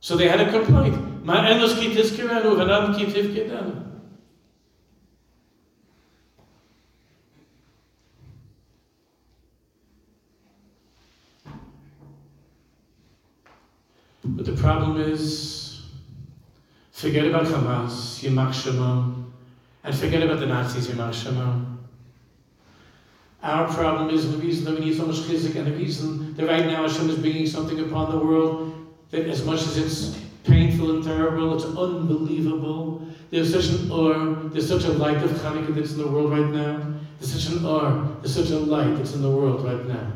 So 0.00 0.18
they 0.18 0.28
had 0.28 0.42
a 0.42 0.50
complaint. 0.50 1.24
Ma 1.24 1.46
enos 1.46 1.78
ki 1.78 1.94
tizkirenu 1.94 2.56
v'nam 2.60 2.94
ki 2.94 3.06
tivkidenu. 3.06 3.84
But 14.24 14.46
the 14.46 14.52
problem 14.52 15.00
is, 15.00 15.82
forget 16.92 17.26
about 17.26 17.44
Hamas, 17.44 18.22
Yimach 18.22 18.52
Shemam, 18.52 19.30
and 19.84 19.94
forget 19.94 20.22
about 20.22 20.40
the 20.40 20.46
Nazis, 20.46 20.88
Yimach 20.88 21.12
Shemam. 21.12 21.76
Our 23.42 23.68
problem 23.68 24.08
is 24.08 24.30
the 24.30 24.38
reason 24.38 24.64
that 24.64 24.80
we 24.80 24.86
need 24.86 24.96
so 24.96 25.04
much 25.04 25.16
chizik 25.16 25.54
and 25.56 25.66
the 25.66 25.72
reason 25.72 26.34
that 26.36 26.46
right 26.46 26.64
now 26.64 26.88
Hashem 26.88 27.10
is 27.10 27.18
bringing 27.18 27.46
something 27.46 27.78
upon 27.80 28.10
the 28.10 28.24
world 28.24 28.72
that 29.10 29.26
as 29.26 29.44
much 29.44 29.60
as 29.60 29.76
it's 29.76 30.18
painful 30.44 30.94
and 30.94 31.04
terrible, 31.04 31.54
it's 31.54 31.66
unbelievable. 31.66 33.06
There's 33.30 33.52
such 33.52 33.78
an 33.78 33.90
or, 33.90 34.48
there's 34.48 34.66
such 34.66 34.84
a 34.84 34.92
light 34.92 35.18
of 35.18 35.30
Hanukkah 35.30 35.74
that's 35.74 35.92
in 35.92 35.98
the 35.98 36.08
world 36.08 36.30
right 36.30 36.48
now. 36.48 36.94
There's 37.20 37.32
such 37.32 37.52
an 37.54 37.66
or, 37.66 38.16
there's 38.22 38.34
such 38.34 38.48
a 38.50 38.58
light 38.58 38.96
that's 38.96 39.12
in 39.12 39.20
the 39.20 39.30
world 39.30 39.62
right 39.62 39.86
now. 39.86 40.10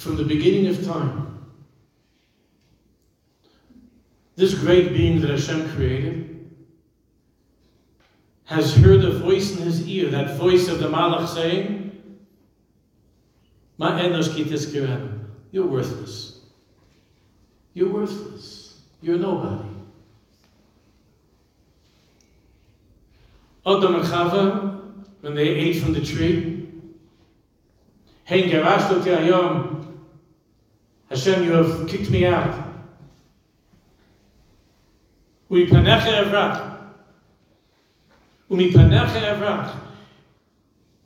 From 0.00 0.16
the 0.16 0.24
beginning 0.24 0.66
of 0.66 0.82
time, 0.82 1.44
this 4.34 4.54
great 4.54 4.94
being 4.94 5.20
that 5.20 5.28
Hashem 5.28 5.68
created 5.72 6.50
has 8.46 8.74
heard 8.76 9.04
a 9.04 9.10
voice 9.10 9.58
in 9.58 9.64
his 9.64 9.86
ear, 9.86 10.08
that 10.08 10.38
voice 10.38 10.68
of 10.68 10.78
the 10.78 10.88
Malach 10.88 11.28
saying, 11.28 11.92
Ma 13.76 13.90
enosh. 14.00 15.28
You're 15.52 15.66
worthless. 15.66 16.40
You're 17.74 17.92
worthless. 17.92 18.80
You're 19.02 19.18
nobody. 19.18 19.68
Adam 23.66 23.96
and 23.96 24.04
Chava, 24.04 24.80
when 25.20 25.34
they 25.34 25.48
ate 25.48 25.82
from 25.82 25.92
the 25.92 26.00
tree, 26.00 26.70
Hein 28.24 28.48
Hashem, 31.10 31.44
you 31.44 31.52
have 31.52 31.88
kicked 31.88 32.08
me 32.08 32.24
out. 32.24 32.54
Umipanecha 35.50 36.24
evrach. 36.24 36.78
Umipanecha 38.48 39.20
evrach. 39.34 39.76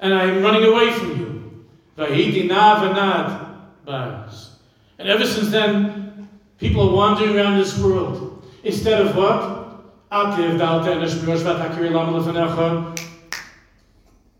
And 0.00 0.12
I 0.12 0.24
am 0.24 0.42
running 0.42 0.64
away 0.64 0.92
from 0.92 1.18
you. 1.18 1.64
Vahiti 1.96 2.46
na 2.46 2.80
vanad 2.80 3.56
bars. 3.86 4.58
And 4.98 5.08
ever 5.08 5.26
since 5.26 5.50
then, 5.50 6.28
people 6.58 6.90
are 6.90 6.94
wandering 6.94 7.36
around 7.36 7.58
this 7.58 7.78
world. 7.78 8.44
Instead 8.62 9.00
of 9.06 9.16
what? 9.16 9.62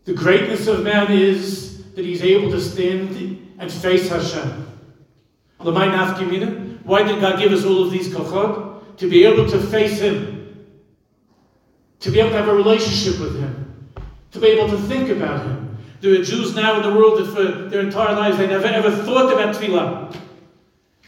The 0.05 0.13
greatness 0.13 0.67
of 0.67 0.83
man 0.83 1.11
is 1.11 1.83
that 1.95 2.05
he's 2.05 2.21
able 2.21 2.51
to 2.51 2.61
stand 2.61 3.51
and 3.57 3.71
face 3.71 4.07
Hashem. 4.09 4.64
Why 5.73 7.03
did 7.03 7.19
God 7.21 7.39
give 7.39 7.51
us 7.51 7.65
all 7.65 7.83
of 7.83 7.91
these 7.91 8.09
kochot? 8.09 8.97
To 8.97 9.09
be 9.09 9.25
able 9.25 9.49
to 9.49 9.59
face 9.59 9.99
Him, 9.99 10.65
to 11.99 12.11
be 12.11 12.19
able 12.19 12.29
to 12.29 12.37
have 12.37 12.47
a 12.47 12.55
relationship 12.55 13.19
with 13.19 13.39
Him, 13.39 13.89
to 14.31 14.39
be 14.39 14.47
able 14.47 14.69
to 14.69 14.77
think 14.83 15.09
about 15.09 15.45
Him. 15.45 15.77
There 16.01 16.13
are 16.19 16.23
Jews 16.23 16.55
now 16.55 16.77
in 16.77 16.83
the 16.83 16.97
world 16.97 17.19
that 17.19 17.33
for 17.33 17.69
their 17.69 17.81
entire 17.81 18.15
lives 18.15 18.37
they 18.37 18.47
never 18.47 18.67
ever 18.67 18.91
thought 18.91 19.33
about 19.33 19.55
tefillah. 19.55 20.15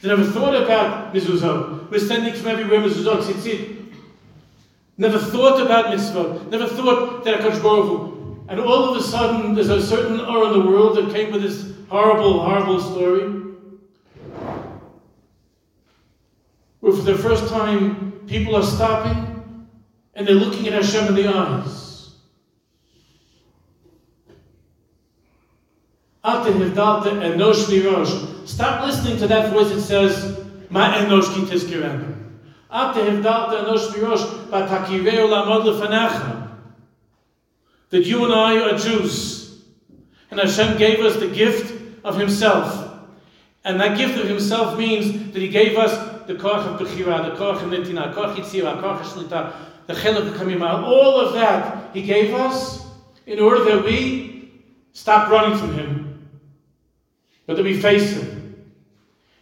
They 0.01 0.09
never 0.09 0.25
thought 0.25 0.55
about 0.55 1.13
mezuzot. 1.13 1.89
We're 1.89 1.99
sending 1.99 2.33
from 2.33 2.47
everywhere 2.47 2.81
mezuzot, 2.81 3.21
tzitzit. 3.21 3.77
Never 4.97 5.19
thought 5.19 5.61
about 5.61 5.85
mitzvot. 5.85 6.49
Never 6.49 6.67
thought 6.67 7.23
that 7.23 7.39
Hakadosh 7.39 7.61
Baruch 7.61 7.85
Hu. 7.85 8.45
And 8.49 8.59
all 8.59 8.89
of 8.89 8.97
a 8.97 9.03
sudden, 9.03 9.53
there's 9.53 9.69
a 9.69 9.85
certain 9.85 10.19
aura 10.21 10.47
in 10.51 10.59
the 10.59 10.65
world 10.65 10.97
that 10.97 11.13
came 11.13 11.31
with 11.31 11.43
this 11.43 11.73
horrible, 11.89 12.41
horrible 12.41 12.79
story. 12.81 13.46
Where 16.87 16.95
for 16.95 17.03
the 17.03 17.17
first 17.17 17.49
time 17.49 18.13
people 18.27 18.55
are 18.55 18.63
stopping 18.63 19.67
and 20.13 20.25
they're 20.25 20.35
looking 20.35 20.67
at 20.67 20.73
Hashem 20.73 21.07
in 21.07 21.15
the 21.15 21.27
eyes. 21.27 22.13
Stop 28.45 28.85
listening 28.85 29.17
to 29.17 29.27
that 29.27 29.51
voice 29.51 29.69
that 29.69 29.81
says, 29.81 30.45
Ma 30.69 30.93
enosh 30.93 31.33
ki 31.35 31.41
tizkirenu. 31.41 32.15
That 37.89 38.05
you 38.05 38.23
and 38.25 38.33
I 38.33 38.59
are 38.59 38.77
Jews. 38.77 39.61
And 40.31 40.39
Hashem 40.39 40.77
gave 40.77 40.99
us 40.99 41.17
the 41.17 41.27
gift 41.27 41.73
of 42.05 42.17
Himself. 42.17 42.99
And 43.65 43.79
that 43.81 43.97
gift 43.97 44.17
of 44.17 44.27
Himself 44.27 44.77
means 44.77 45.33
that 45.33 45.41
He 45.41 45.49
gave 45.49 45.77
us 45.77 46.06
the 46.27 46.35
koch 46.35 46.65
of 46.65 46.79
Bechira, 46.79 47.29
the 47.29 47.35
koch 47.37 47.61
of 47.61 47.69
Nitina, 47.69 48.13
koch 48.13 48.37
Yitzira, 48.37 48.79
koch 48.81 49.01
Shlita, 49.01 49.53
the 49.87 49.93
Chiluk 49.93 50.33
Kamima, 50.33 50.83
all 50.83 51.19
of 51.19 51.33
that 51.33 51.93
He 51.93 52.01
gave 52.01 52.33
us 52.33 52.85
in 53.25 53.39
order 53.39 53.63
that 53.63 53.83
we 53.83 54.51
stop 54.93 55.29
running 55.29 55.57
from 55.57 55.73
Him, 55.73 56.29
but 57.45 57.55
that 57.55 57.63
we 57.63 57.79
face 57.79 58.11
Him, 58.11 58.65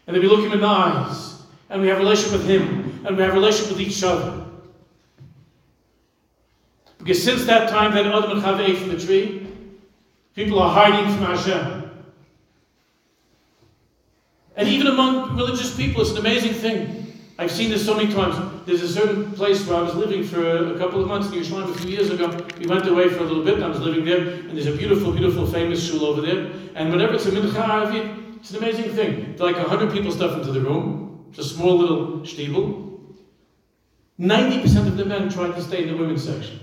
and 0.07 0.15
that 0.15 0.21
we 0.21 0.27
look 0.27 0.45
Him 0.45 0.53
in 0.53 0.61
the 0.61 0.67
eyes, 0.67 1.41
And 1.69 1.81
we 1.81 1.87
have 1.87 1.97
a 1.97 2.01
relationship 2.01 2.39
with 2.39 2.47
Him. 2.47 2.85
And 3.05 3.17
we 3.17 3.23
have 3.23 3.33
a 3.33 3.35
relationship 3.35 3.77
with 3.77 3.87
each 3.87 4.03
other. 4.03 4.45
Because 6.97 7.23
since 7.23 7.45
that 7.45 7.69
time 7.69 7.93
that 7.93 8.07
Adam 8.07 8.31
and 8.31 8.41
Chava 8.41 8.67
ate 8.67 8.77
from 8.79 8.89
the 8.89 8.99
tree, 8.99 9.47
people 10.35 10.59
are 10.59 10.73
hiding 10.73 11.13
from 11.13 11.25
Hashem. 11.25 11.74
And 14.57 14.67
even 14.67 14.87
among 14.87 15.35
religious 15.35 15.75
people, 15.75 16.01
it's 16.01 16.11
an 16.11 16.17
amazing 16.17 16.53
thing. 16.53 17.01
I've 17.37 17.51
seen 17.51 17.69
this 17.69 17.85
so 17.85 17.95
many 17.95 18.13
times. 18.13 18.65
There's 18.65 18.81
a 18.81 18.87
certain 18.87 19.33
place 19.33 19.67
where 19.67 19.77
I 19.77 19.81
was 19.81 19.93
living 19.95 20.23
for 20.23 20.73
a 20.73 20.77
couple 20.77 21.01
of 21.01 21.07
months 21.09 21.27
in 21.27 21.33
Yerushalayim 21.33 21.75
a 21.75 21.77
few 21.79 21.89
years 21.89 22.09
ago. 22.09 22.29
We 22.57 22.65
went 22.65 22.87
away 22.87 23.09
for 23.09 23.19
a 23.19 23.23
little 23.23 23.43
bit, 23.43 23.61
I 23.61 23.67
was 23.67 23.81
living 23.81 24.05
there, 24.05 24.21
and 24.21 24.51
there's 24.51 24.67
a 24.67 24.75
beautiful, 24.75 25.11
beautiful, 25.11 25.45
famous 25.45 25.85
shul 25.85 26.05
over 26.05 26.21
there. 26.21 26.51
And 26.75 26.91
whenever 26.91 27.15
it's 27.15 27.25
a 27.25 27.31
mincha 27.31 27.61
arvit, 27.61 28.37
it's 28.37 28.51
an 28.51 28.57
amazing 28.57 28.91
thing. 28.93 29.35
Like 29.37 29.57
hundred 29.57 29.91
people 29.91 30.11
stuff 30.11 30.37
into 30.37 30.53
the 30.53 30.61
room. 30.61 31.25
It's 31.29 31.39
a 31.39 31.43
small 31.43 31.77
little 31.77 32.19
shtibel. 32.21 33.15
Ninety 34.17 34.61
percent 34.61 34.87
of 34.87 34.95
the 34.95 35.03
men 35.03 35.29
try 35.29 35.47
to 35.47 35.61
stay 35.61 35.83
in 35.83 35.89
the 35.89 35.97
women's 35.97 36.23
section. 36.23 36.61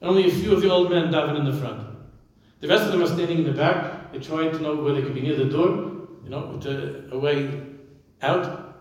And 0.00 0.10
only 0.10 0.28
a 0.28 0.34
few 0.34 0.52
of 0.52 0.62
the 0.62 0.70
old 0.70 0.90
men 0.90 1.12
daven 1.12 1.38
in 1.38 1.44
the 1.44 1.56
front. 1.56 1.86
The 2.60 2.66
rest 2.66 2.84
of 2.84 2.92
them 2.92 3.02
are 3.02 3.06
standing 3.06 3.38
in 3.38 3.44
the 3.44 3.52
back. 3.52 4.10
They 4.12 4.18
try 4.18 4.48
to 4.48 4.58
know 4.58 4.74
where 4.74 4.94
they 4.94 5.02
can 5.02 5.14
be 5.14 5.20
near 5.20 5.36
the 5.36 5.44
door, 5.44 5.93
you 6.24 6.30
know, 6.30 6.46
with 6.46 6.66
a, 6.66 7.18
way 7.18 7.62
out. 8.22 8.76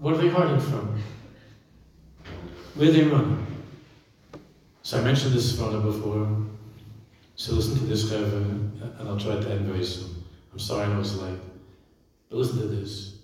What 0.00 0.14
are 0.14 0.18
they 0.18 0.28
hiding 0.28 0.60
from? 0.60 1.00
Where 2.74 2.90
they 2.90 3.04
running? 3.04 3.46
So 4.82 4.98
I 4.98 5.02
mentioned 5.02 5.34
this 5.34 5.58
photo 5.58 5.80
before. 5.80 6.46
So 7.36 7.54
listen 7.54 7.78
to 7.78 7.84
this, 7.84 8.04
Rebbe, 8.10 8.36
and 8.98 9.08
I'll 9.08 9.18
try 9.18 9.36
to 9.36 9.50
end 9.50 9.66
very 9.66 9.84
soon. 9.84 10.24
I'm 10.52 10.58
sorry 10.58 10.92
I 10.92 10.98
it's 10.98 11.14
late. 11.16 11.38
But 12.28 12.38
listen 12.38 12.58
to 12.58 12.66
this. 12.66 13.18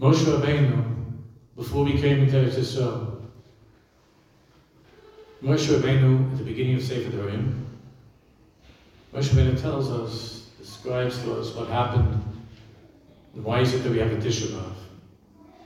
Moshe 0.00 0.24
Rabbeinu, 0.24 0.84
before 1.56 1.84
we 1.84 1.92
came 2.00 2.24
into 2.24 2.36
Eretz 2.36 2.56
Yisrael, 2.56 3.13
Moshe 5.44 5.68
Rabbeinu, 5.68 6.32
at 6.32 6.38
the 6.38 6.44
beginning 6.44 6.76
of 6.76 6.82
Sefer 6.82 7.10
Devarim, 7.10 7.66
Moshe 9.12 9.28
Rabbeinu 9.28 9.60
tells 9.60 9.90
us, 9.90 10.48
describes 10.58 11.18
to 11.18 11.34
us 11.34 11.54
what 11.54 11.68
happened, 11.68 12.18
and 13.34 13.44
why 13.44 13.60
is 13.60 13.74
it 13.74 13.80
that 13.80 13.92
we 13.92 13.98
have 13.98 14.10
a 14.10 14.16
Tisha? 14.16 14.58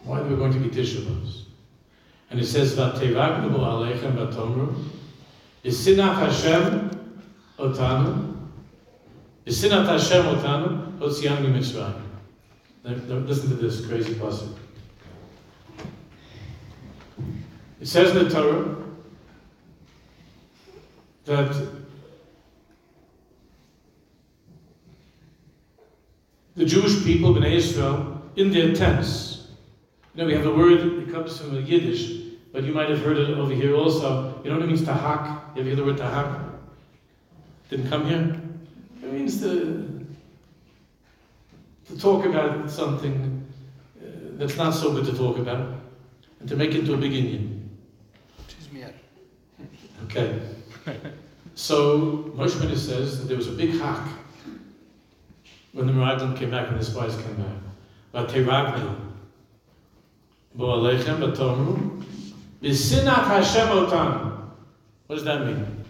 Why 0.03 0.19
are 0.19 0.25
we 0.25 0.35
going 0.35 0.53
to 0.53 0.59
be 0.59 0.69
Tisha? 0.69 1.07
And 2.31 2.41
it 2.41 2.47
says, 2.47 2.75
"V'teivagnu 2.75 3.53
bo 3.53 3.61
aleichem 3.61 4.17
v'tomru, 4.17 4.75
b'sinat 5.65 6.15
Hashem 6.17 6.91
otanu, 7.57 8.37
b'sinat 9.47 9.87
Hashem 9.87 10.25
otanu, 10.25 10.99
otzianu 10.99 11.53
mitzrayim." 11.57 12.03
Listen 12.85 13.51
to 13.51 13.55
this 13.55 13.87
crazy 13.87 14.15
passage. 14.15 14.57
It 17.81 17.87
says 17.87 18.17
in 18.17 18.25
the 18.25 18.31
Torah 18.31 18.88
that 21.29 21.55
the 26.57 26.65
Jewish 26.65 27.05
people, 27.05 27.35
Bnei 27.35 27.53
Israel, 27.53 28.23
in 28.37 28.51
their 28.51 28.75
tents. 28.75 29.49
You 30.15 30.23
know, 30.23 30.27
we 30.27 30.35
have 30.35 30.47
a 30.47 30.55
word 30.55 30.81
that 30.81 31.13
comes 31.13 31.39
from 31.39 31.55
Yiddish, 31.55 32.35
but 32.53 32.65
you 32.65 32.73
might 32.73 32.89
have 32.89 33.03
heard 33.03 33.19
it 33.19 33.31
over 33.39 33.53
here 33.53 33.75
also. 33.75 34.41
You 34.43 34.51
know 34.51 34.57
what 34.57 34.65
it 34.65 34.69
means 34.69 34.85
to 34.85 34.95
hak? 34.95 35.55
You 35.55 35.61
ever 35.61 35.69
hear 35.69 35.77
the 35.77 35.85
word 35.85 35.99
tahak? 35.99 36.45
Didn't 37.69 37.89
come 37.91 38.07
here? 38.07 38.41
It 39.03 39.13
means 39.13 39.41
to, 39.43 40.07
to 41.89 41.99
talk 41.99 42.25
about 42.25 42.71
something 42.71 43.47
uh, 44.01 44.07
that's 44.39 44.57
not 44.57 44.73
so 44.73 44.93
good 44.93 45.05
to 45.05 45.13
talk 45.17 45.37
about, 45.39 45.75
and 46.41 46.49
to 46.49 46.57
make 46.57 46.71
it 46.71 46.81
into 46.81 46.95
a 46.95 46.97
big 46.97 47.13
Indian. 47.13 47.59
Okay. 50.05 50.41
So 51.55 52.33
Moshe 52.37 52.53
Rabbeinu 52.53 52.77
says 52.77 53.19
that 53.19 53.27
there 53.27 53.37
was 53.37 53.49
a 53.49 53.53
big 53.53 53.81
hack 53.81 54.09
when 55.73 55.89
the 55.89 55.93
Meraglim 55.93 56.37
came 56.37 56.53
back, 56.53 56.69
and 56.69 56.79
the 56.79 56.85
spies 56.85 57.17
came 57.17 57.35
back. 57.35 57.57
But 58.13 58.29
Vatiragnu. 58.29 58.97
Bo 60.55 60.67
aleichem 60.67 61.19
batomru. 61.19 62.05
Bisinat 62.63 63.27
Hashem 63.27 63.67
otanu. 63.69 64.51
What 65.07 65.17
does 65.17 65.25
that 65.25 65.47
mean? 65.47 65.85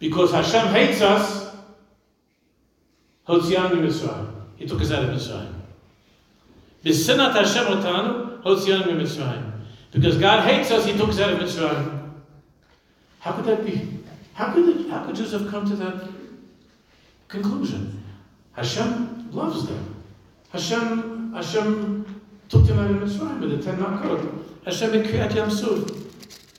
Because 0.00 0.32
Hashem 0.32 0.68
hates 0.74 1.00
us, 1.00 1.54
Hotzianu 3.28 3.74
Mitzrayim. 3.74 4.28
He 4.56 4.66
took 4.66 4.80
us 4.80 4.90
out 4.90 5.04
of 5.04 5.10
Mitzrayim. 5.10 5.54
Bisinat 6.84 7.32
Hashem 7.34 7.66
otanu, 7.66 8.42
Hotzianu 8.42 9.00
Mitzrayim. 9.00 9.52
Because 9.92 10.18
God 10.18 10.48
hates 10.48 10.70
us, 10.72 10.84
He 10.84 10.96
took 10.96 11.10
us 11.10 11.20
out 11.20 11.34
of 11.34 11.38
Mitzrayim. 11.38 12.01
How 13.22 13.30
could 13.30 13.44
that 13.44 13.64
be? 13.64 14.00
How 14.34 14.52
could, 14.52 14.68
it, 14.68 14.90
how 14.90 15.04
could 15.04 15.16
have 15.16 15.48
come 15.48 15.64
to 15.68 15.76
that 15.76 16.08
conclusion? 17.28 18.02
Hashem 18.54 19.30
loves 19.30 19.64
them. 19.68 19.94
Hashem, 20.50 21.32
Hashem 21.32 22.20
took 22.48 22.66
them 22.66 22.80
out 22.80 22.90
of 22.90 22.96
Mitzrayim 22.96 23.38
with 23.38 23.50
the 23.52 23.62
ten 23.62 23.78
Makot. 23.78 24.64
Hashem 24.64 24.94
in 24.94 25.02
Kriyat 25.04 25.36
Yam 25.36 25.48
Suf. 25.52 25.88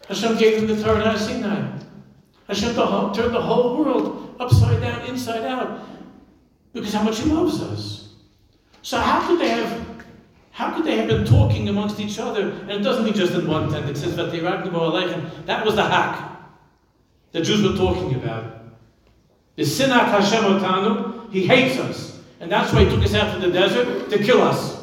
Hashem 0.07 0.37
gave 0.37 0.61
them 0.61 0.73
the 0.73 0.81
Torah 0.81 1.05
at 1.05 1.19
Sinai. 1.19 1.79
Hashem 2.47 2.75
turned 2.75 3.35
the 3.35 3.41
whole 3.41 3.77
world 3.77 4.37
upside 4.39 4.79
down, 4.79 5.05
inside 5.05 5.43
out, 5.43 5.81
because 6.71 6.93
how 6.93 7.03
much 7.03 7.19
He 7.19 7.29
loves 7.29 7.61
us. 7.61 8.13
So 8.83 8.99
how 8.99 9.27
could 9.27 9.41
they 9.41 9.49
have 9.49 9.85
how 10.51 10.73
could 10.73 10.85
they 10.85 10.95
have 10.95 11.07
been 11.07 11.25
talking 11.25 11.67
amongst 11.67 11.99
each 11.99 12.19
other? 12.19 12.51
And 12.51 12.71
it 12.71 12.83
doesn't 12.83 13.03
mean 13.03 13.15
just 13.15 13.33
in 13.33 13.47
one 13.47 13.69
tent. 13.69 13.89
It 13.89 13.97
says 13.97 14.15
that 14.15 14.31
they 14.31 14.39
That 14.39 15.65
was 15.65 15.75
the 15.75 15.83
hack 15.83 16.32
the 17.33 17.41
Jews 17.41 17.61
were 17.61 17.75
talking 17.75 18.15
about. 18.15 18.61
The 19.55 19.63
Sinat 19.63 20.05
Hashem 20.05 20.43
Otanu, 20.43 21.31
He 21.31 21.45
hates 21.45 21.77
us. 21.77 22.21
And 22.39 22.51
that's 22.51 22.71
why 22.71 22.85
He 22.85 22.89
took 22.89 23.03
us 23.03 23.13
out 23.13 23.33
to 23.33 23.45
the 23.45 23.51
desert 23.51 24.09
to 24.09 24.23
kill 24.23 24.41
us. 24.41 24.81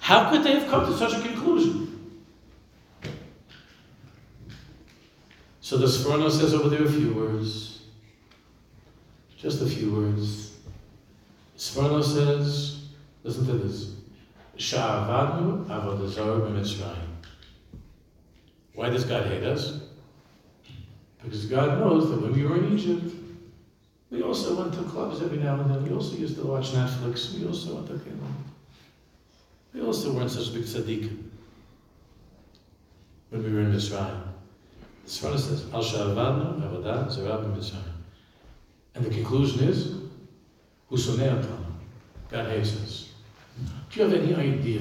How 0.00 0.30
could 0.30 0.42
they 0.42 0.58
have 0.58 0.68
come 0.68 0.86
to 0.86 0.96
such 0.96 1.14
a 1.14 1.20
conclusion? 1.20 2.20
So 5.60 5.78
the 5.78 5.86
Sforno 5.86 6.30
says 6.30 6.52
over 6.52 6.68
there 6.68 6.84
a 6.84 6.90
few 6.90 7.14
words. 7.14 7.82
Just 9.38 9.62
a 9.62 9.66
few 9.66 9.94
words. 9.94 10.52
Sforno 11.56 12.02
says, 12.02 12.88
listen 13.22 13.46
to 13.46 13.52
this. 13.54 13.94
Sha'avadnu 14.58 15.66
avodazar 15.66 16.40
b'mitzrayim. 16.40 17.13
Why 18.74 18.90
does 18.90 19.04
God 19.04 19.26
hate 19.26 19.44
us? 19.44 19.80
Because 21.22 21.46
God 21.46 21.78
knows 21.80 22.10
that 22.10 22.20
when 22.20 22.32
we 22.32 22.44
were 22.44 22.56
in 22.56 22.76
Egypt, 22.76 23.14
we 24.10 24.22
also 24.22 24.60
went 24.60 24.74
to 24.74 24.82
clubs 24.82 25.22
every 25.22 25.38
now 25.38 25.58
and 25.60 25.70
then. 25.70 25.82
We 25.84 25.92
also 25.92 26.16
used 26.16 26.36
to 26.36 26.46
watch 26.46 26.72
Netflix. 26.72 27.38
We 27.38 27.46
also 27.46 27.76
went 27.76 27.86
to, 27.88 27.94
you 27.94 28.18
we 29.72 29.80
also 29.82 30.12
weren't 30.12 30.30
such 30.30 30.54
big 30.54 30.62
tzaddik 30.62 31.16
when 33.30 33.42
we 33.42 33.52
were 33.52 33.60
in 33.60 33.72
Mitzrayim. 33.72 34.22
The 35.04 35.10
Sforno 35.10 35.38
says, 35.38 35.64
Al 35.72 35.82
Sha'avadna 35.82 36.62
Avodah 36.62 37.08
Zerab 37.08 37.56
Mitzrayim. 37.56 37.92
And 38.94 39.04
the 39.04 39.10
conclusion 39.10 39.68
is, 39.68 39.94
Husonei 40.90 41.44
God 42.30 42.48
hates 42.50 42.76
us. 42.76 43.08
Do 43.90 44.00
you 44.00 44.08
have 44.08 44.22
any 44.22 44.34
idea 44.34 44.80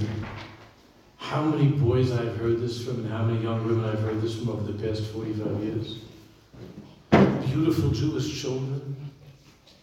how 1.34 1.42
many 1.42 1.66
boys 1.66 2.12
I've 2.12 2.38
heard 2.38 2.60
this 2.60 2.86
from 2.86 2.98
and 2.98 3.12
how 3.12 3.24
many 3.24 3.42
young 3.42 3.66
women 3.66 3.86
I've 3.86 4.02
heard 4.02 4.22
this 4.22 4.38
from 4.38 4.50
over 4.50 4.72
the 4.72 4.88
past 4.88 5.04
45 5.06 5.64
years. 5.64 5.98
Beautiful 7.48 7.90
Jewish 7.90 8.40
children, 8.40 8.96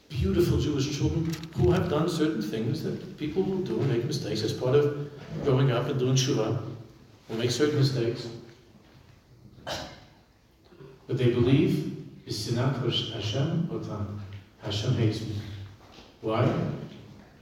beautiful 0.08 0.60
Jewish 0.60 0.96
children 0.96 1.28
who 1.56 1.72
have 1.72 1.90
done 1.90 2.08
certain 2.08 2.40
things 2.40 2.84
that 2.84 3.18
people 3.18 3.42
will 3.42 3.62
do 3.62 3.80
and 3.80 3.88
make 3.88 4.04
mistakes 4.04 4.42
as 4.44 4.52
part 4.52 4.76
of 4.76 5.10
growing 5.42 5.72
up 5.72 5.88
and 5.88 5.98
doing 5.98 6.14
shuvah, 6.14 6.62
will 7.28 7.36
make 7.36 7.50
certain 7.50 7.80
mistakes. 7.80 8.28
But 9.64 11.18
they 11.18 11.30
believe 11.30 11.96
is 12.26 12.46
sinat 12.46 12.80
Hashem 13.12 13.68
otam. 13.72 14.20
Hashem 14.62 14.94
hates 14.94 15.22
me. 15.22 15.34
Why? 16.20 16.46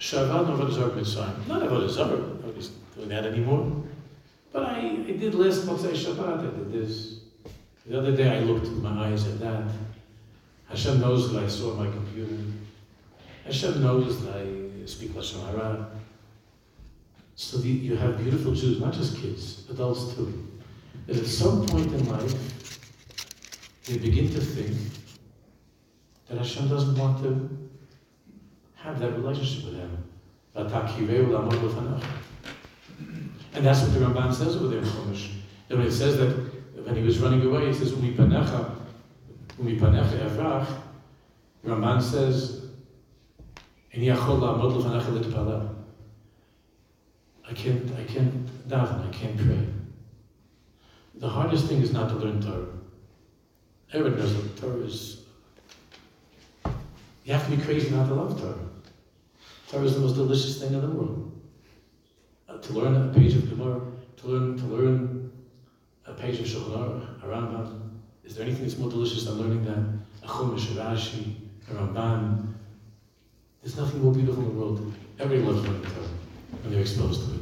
Shavad 0.01 0.47
Avodah 0.47 0.93
Mitzrayim. 0.93 1.47
Not 1.47 1.61
Avodah 1.61 1.91
Zarah. 1.91 2.17
Nobody's 2.17 2.69
doing 2.97 3.11
that 3.11 3.27
anymore. 3.27 3.85
But 4.53 4.63
I, 4.63 4.79
I 5.07 5.13
did 5.13 5.35
last 5.35 5.67
Motzei 5.67 5.93
Shabbat, 5.93 6.39
I 6.39 6.43
did 6.43 6.73
this. 6.73 7.21
The 7.87 7.99
other 7.99 8.17
day 8.17 8.39
I 8.39 8.41
looked 8.41 8.67
in 8.67 8.83
my 8.83 9.07
eyes 9.07 9.27
at 9.27 9.41
that. 9.41 9.65
Hashem 10.69 11.01
knows 11.01 11.33
that 11.33 11.43
I 11.43 11.49
saw 11.49 11.75
my 11.75 11.91
computer. 11.91 12.37
Hashem 13.45 13.83
knows 13.83 14.25
that 14.25 14.37
I 14.37 14.87
speak 14.87 15.11
Lashon 15.11 15.45
Hara. 15.47 15.91
So 17.37 17.59
the, 17.59 17.69
you 17.69 17.97
have 17.97 18.19
beautiful 18.19 18.53
Jews, 18.53 18.81
not 18.81 18.93
just 18.93 19.17
kids, 19.17 19.65
adults 19.71 20.15
too. 20.15 20.49
That 21.07 21.17
at 21.17 21.27
some 21.27 21.67
point 21.67 21.93
in 21.93 22.09
life, 22.09 22.35
they 23.85 23.99
begin 23.99 24.31
to 24.31 24.41
think 24.41 24.77
that 26.29 26.39
Hashem 26.39 26.69
doesn't 26.69 26.97
want 26.97 27.23
to 27.23 27.49
have 28.75 28.99
that 29.01 29.13
relationship 29.13 29.67
with 29.67 29.75
him. 29.77 30.05
And 33.55 33.65
that's 33.65 33.83
what 33.83 33.95
the 33.95 34.01
Ramban 34.01 34.35
says 34.35 34.57
over 34.57 34.69
there 34.69 34.79
in 34.79 34.85
Chumash. 34.85 35.31
That 35.69 35.79
when 35.79 35.87
it 35.87 35.93
says 35.93 36.19
that 36.19 36.31
when 36.85 36.97
he 36.97 37.03
was 37.03 37.19
running 37.19 37.45
away, 37.45 37.67
he 37.67 37.75
says, 37.75 37.93
Umi 37.93 38.13
panecha, 38.13 38.71
umi 39.59 39.79
panecha 39.79 40.29
evrach, 40.29 40.67
Ramban 41.65 42.01
says, 42.01 42.63
I 43.95 43.99
can't, 47.55 47.91
I 47.99 48.05
can't 48.05 48.69
daven, 48.69 49.09
I 49.09 49.11
can't 49.11 49.37
pray. 49.37 49.67
The 51.17 51.29
hardest 51.29 51.67
thing 51.67 51.83
is 51.83 51.93
not 51.93 52.09
to 52.11 52.15
learn 52.17 52.41
Torah. 52.41 52.67
Everyone 53.93 54.21
knows 54.21 54.35
that 54.35 54.57
Torah 54.61 54.85
is. 54.85 55.25
You 57.25 57.33
have 57.33 57.45
to 57.49 57.57
be 57.57 57.63
crazy 57.63 57.91
not 57.91 58.07
to 58.09 58.15
love 58.15 58.41
Torah. 58.41 58.69
Torah 59.69 59.85
is 59.85 59.95
the 59.95 60.01
most 60.01 60.15
delicious 60.15 60.61
thing 60.61 60.75
in 60.75 60.81
the 60.81 60.89
world. 60.89 61.38
To 62.63 62.73
learn 62.73 62.97
a 62.97 63.15
page 63.15 63.35
of 63.35 63.49
Gemara, 63.49 63.81
to 64.19 64.27
learn 64.27 64.59
to 64.59 64.65
learn 64.65 65.33
a 66.07 66.13
page 66.13 66.41
of 66.41 66.47
Shulchan 66.47 66.77
Aruch, 66.77 67.23
a 67.23 67.27
Rambam. 67.27 67.91
Is 68.25 68.35
there 68.35 68.45
anything 68.45 68.63
that's 68.63 68.79
more 68.79 68.91
delicious 68.91 69.25
than 69.25 69.35
learning 69.35 69.65
that? 69.65 69.79
A 70.23 70.31
Chumash, 70.31 70.73
a 70.73 70.81
Rashi, 70.81 71.35
a 71.71 71.75
Ramban. 71.75 72.55
There's 73.63 73.77
nothing 73.77 74.03
more 74.03 74.13
beautiful 74.13 74.43
in 74.43 74.49
the 74.49 74.55
world. 74.55 74.93
Everybody 75.19 75.51
loves 75.51 75.67
learning 75.67 75.83
Torah 75.83 76.09
when 76.63 76.73
they're 76.73 76.81
exposed 76.81 77.27
to 77.27 77.35
it. 77.35 77.41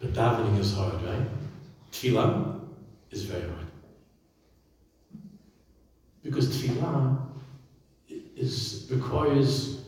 But 0.00 0.12
davening 0.12 0.58
is 0.58 0.74
hard, 0.74 1.02
right? 1.02 1.28
Tefillah 1.92 2.60
is 3.10 3.24
very 3.24 3.48
hard. 3.48 3.66
Because 6.22 6.48
tefillah 6.48 7.18
is, 8.36 8.88
requires, 8.90 9.82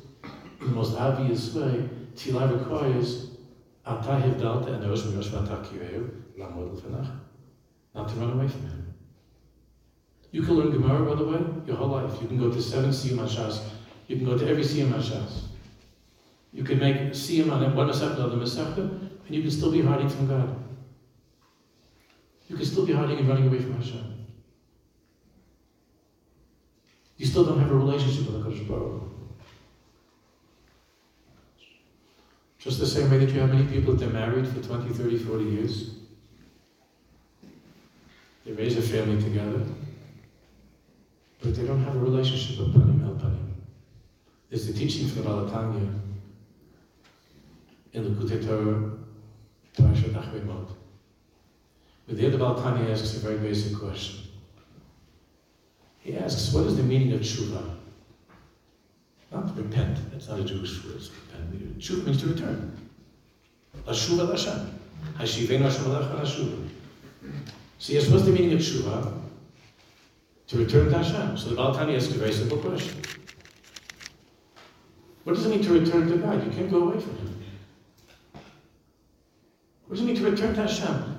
in 0.60 0.66
the 0.66 0.72
most 0.72 0.96
obvious 0.96 1.54
way, 1.54 1.88
tefillah 2.14 2.58
requires 2.58 3.29
Ata 3.86 4.20
hivdalta 4.20 4.74
and 4.74 4.88
Rosh 4.88 5.04
Rosh 5.06 5.28
Vatakireu, 5.28 6.10
Lamod 6.38 6.74
L'fanach, 6.74 7.08
not 7.94 8.08
to 8.08 8.14
run 8.16 8.32
away 8.32 8.48
from 8.48 8.62
him. 8.62 8.94
You 10.30 10.42
can 10.42 10.54
learn 10.54 10.70
Gemara, 10.70 11.04
by 11.04 11.14
the 11.16 11.24
way, 11.24 11.40
your 11.66 11.76
whole 11.76 11.88
life. 11.88 12.20
You 12.20 12.28
can 12.28 12.38
go 12.38 12.50
to 12.50 12.62
seven 12.62 12.90
Siyam 12.90 13.18
Hashas. 13.18 13.62
You 14.06 14.16
can 14.16 14.26
go 14.26 14.36
to 14.36 14.46
every 14.48 14.62
Siyam 14.62 14.92
Hashas. 14.92 15.44
You 16.52 16.62
can 16.62 16.78
make 16.78 16.96
Siyam 17.12 17.50
on 17.50 17.74
one 17.74 17.88
Masechta 17.88 18.16
the 18.16 18.36
Masechta, 18.36 18.78
and 18.78 19.36
you 19.36 19.42
can 19.42 19.50
still 19.50 19.72
be 19.72 19.80
hiding 19.80 20.08
from 20.08 20.26
God. 20.26 20.56
You 22.48 22.56
can 22.56 22.64
still 22.64 22.84
be 22.84 22.92
hiding 22.92 23.18
and 23.18 23.28
running 23.28 23.48
away 23.48 23.60
from 23.60 23.74
Hashem. 23.74 24.26
You 27.16 27.26
still 27.26 27.44
don't 27.44 27.60
have 27.60 27.70
a 27.70 27.74
relationship 27.74 28.32
with 28.32 28.44
HaKadosh 28.44 28.68
Baruch 28.68 29.09
Just 32.60 32.78
the 32.78 32.86
same 32.86 33.10
way 33.10 33.16
that 33.16 33.30
you 33.30 33.40
have 33.40 33.50
many 33.50 33.66
people 33.66 33.94
that 33.94 34.06
are 34.06 34.12
married 34.12 34.46
for 34.46 34.60
20, 34.60 34.90
30, 34.90 35.18
40 35.18 35.44
years. 35.44 35.90
They 38.44 38.52
raise 38.52 38.76
a 38.76 38.82
family 38.82 39.22
together, 39.22 39.62
but 41.42 41.56
they 41.56 41.66
don't 41.66 41.82
have 41.82 41.96
a 41.96 41.98
relationship 41.98 42.58
with 42.58 42.74
Panim 42.74 43.02
El 43.02 43.14
Panim. 43.14 43.54
There's 44.50 44.66
the 44.66 44.74
teaching 44.74 45.08
from 45.08 45.22
Balatanya 45.22 46.00
in 47.94 48.04
the 48.04 48.10
Likutei 48.10 48.46
Torah, 48.46 48.90
Parashat 49.78 50.12
But 52.06 52.18
there 52.18 52.28
the 52.28 52.36
Balatanya 52.36 52.90
asks 52.90 53.16
a 53.16 53.20
very 53.20 53.38
basic 53.38 53.78
question. 53.78 54.20
He 56.00 56.14
asks, 56.14 56.52
what 56.52 56.66
is 56.66 56.76
the 56.76 56.82
meaning 56.82 57.12
of 57.14 57.20
tshuva? 57.20 57.79
Not 59.30 59.56
repent. 59.56 59.98
That's 60.10 60.28
not 60.28 60.40
a 60.40 60.44
Jewish 60.44 60.84
word. 60.84 60.94
Repent. 60.94 62.06
Means 62.06 62.20
to 62.20 62.26
return. 62.26 62.76
Lashuva 63.86 64.32
lashem. 64.32 64.68
Hashivein 65.18 65.60
Hashem 65.60 65.84
lashuva. 65.84 66.68
So 67.78 67.92
yes, 67.92 68.08
what's 68.08 68.24
the 68.24 68.32
meaning 68.32 68.52
of 68.52 68.58
tshuva? 68.58 69.20
To 70.48 70.58
return 70.58 70.90
to 70.90 70.98
Hashem. 70.98 71.36
So 71.38 71.50
the 71.50 71.56
Balatani 71.56 71.96
asks 71.96 72.12
a 72.14 72.18
very 72.18 72.32
simple 72.32 72.58
question. 72.58 73.00
What 75.24 75.36
does 75.36 75.46
it 75.46 75.50
mean 75.50 75.62
to 75.62 75.72
return 75.78 76.08
to 76.08 76.16
God? 76.16 76.44
You 76.44 76.50
can't 76.50 76.70
go 76.70 76.88
away 76.88 77.00
from 77.00 77.16
Him. 77.16 77.42
What 79.86 79.96
does 79.96 80.00
it 80.02 80.06
mean 80.06 80.16
to 80.16 80.30
return 80.30 80.54
to 80.54 80.62
Hashem? 80.62 81.18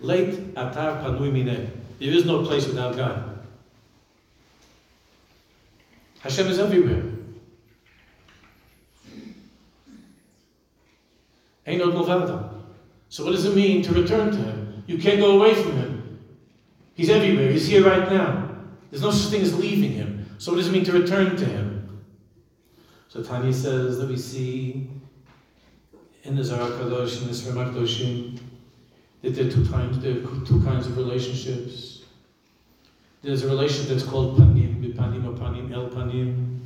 Late 0.00 0.54
atar 0.54 1.02
panui 1.02 1.32
mine. 1.32 1.70
There 1.98 2.10
is 2.10 2.24
no 2.26 2.44
place 2.44 2.66
without 2.66 2.96
God. 2.96 3.38
Hashem 6.20 6.48
is 6.48 6.58
everywhere. 6.58 7.13
So 11.66 13.24
what 13.24 13.32
does 13.32 13.44
it 13.44 13.54
mean 13.54 13.82
to 13.82 13.92
return 13.92 14.30
to 14.30 14.36
Him? 14.36 14.84
You 14.86 14.98
can't 14.98 15.20
go 15.20 15.38
away 15.38 15.54
from 15.54 15.72
Him. 15.76 16.18
He's 16.94 17.10
everywhere. 17.10 17.50
He's 17.50 17.66
here 17.66 17.84
right 17.84 18.10
now. 18.10 18.50
There's 18.90 19.02
no 19.02 19.10
such 19.10 19.30
thing 19.30 19.42
as 19.42 19.58
leaving 19.58 19.92
Him. 19.92 20.36
So 20.38 20.52
what 20.52 20.58
does 20.58 20.68
it 20.68 20.72
mean 20.72 20.84
to 20.84 20.92
return 20.92 21.36
to 21.36 21.44
Him? 21.44 22.04
So 23.08 23.22
Tanya 23.22 23.52
says 23.52 23.98
that 23.98 24.08
we 24.08 24.16
see 24.16 24.90
in 26.24 26.36
the 26.36 26.44
Zohar 26.44 26.70
Kadosh 26.70 27.20
and 27.20 27.30
the 27.30 27.34
Sfirmat 27.34 27.72
Kadoshim 27.72 28.40
that 29.22 29.30
there 29.30 29.46
are 29.46 29.50
two 29.50 29.66
times 29.66 29.98
there 30.00 30.18
are 30.18 30.44
two 30.44 30.62
kinds 30.64 30.86
of 30.86 30.96
relationships. 30.96 32.02
There's 33.22 33.42
a 33.42 33.48
relationship 33.48 33.88
that's 33.88 34.04
called 34.04 34.36
panim, 34.38 34.82
bipanim 34.82 35.24
or 35.26 35.32
panim, 35.32 35.72
el 35.72 35.88
panim. 35.88 36.60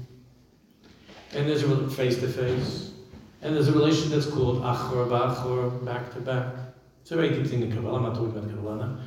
And 1.35 1.49
there's 1.49 1.63
a 1.63 1.91
face 1.91 2.19
to 2.19 2.29
face. 2.29 2.93
And 3.41 3.55
there's 3.55 3.69
a 3.69 3.73
relation 3.73 4.11
that's 4.11 4.27
called 4.27 4.59
achor 4.59 5.07
ba'achor, 5.07 5.85
back 5.85 6.13
to 6.15 6.21
back. 6.21 6.55
It's 7.03 7.11
a 7.13 7.17
very 7.17 7.31
deep 7.31 7.47
thing 7.47 7.63
in 7.63 7.73
Kabbalah. 7.73 7.99
I'm 7.99 8.03
not 8.03 8.15
talking 8.15 8.37
about 8.37 8.51
Kabbalah 8.51 8.77
now. 8.77 8.99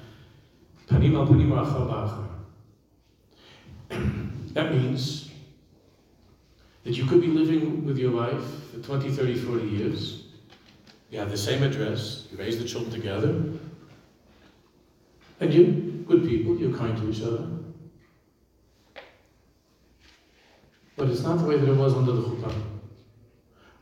Panim 0.87 1.15
al 1.15 1.27
panim 1.27 1.51
or 1.51 1.59
achor 1.63 1.85
ba'achor. 1.91 2.27
That 4.53 4.73
means 4.73 5.29
that 6.83 6.97
you 6.97 7.05
could 7.05 7.21
be 7.21 7.27
living 7.27 7.85
with 7.85 7.97
your 7.97 8.11
wife 8.11 8.43
for 8.71 8.79
20, 8.79 9.11
30, 9.11 9.35
40 9.35 9.65
years. 9.65 10.23
You 11.09 11.19
have 11.19 11.31
the 11.31 11.37
same 11.37 11.63
address. 11.63 12.27
You 12.31 12.37
raise 12.37 12.57
the 12.57 12.67
children 12.67 12.91
together. 12.91 13.43
And 15.39 15.53
you 15.53 16.03
good 16.07 16.27
people, 16.27 16.57
you're 16.57 16.77
kind 16.77 16.97
to 16.97 17.09
each 17.09 17.21
other. 17.21 17.47
But 20.97 21.09
it's 21.09 21.21
not 21.21 21.39
the 21.39 21.45
way 21.45 21.57
that 21.57 21.69
it 21.69 21.75
was 21.75 21.93
under 21.93 22.11
the 22.11 22.21
chuppah. 22.21 22.70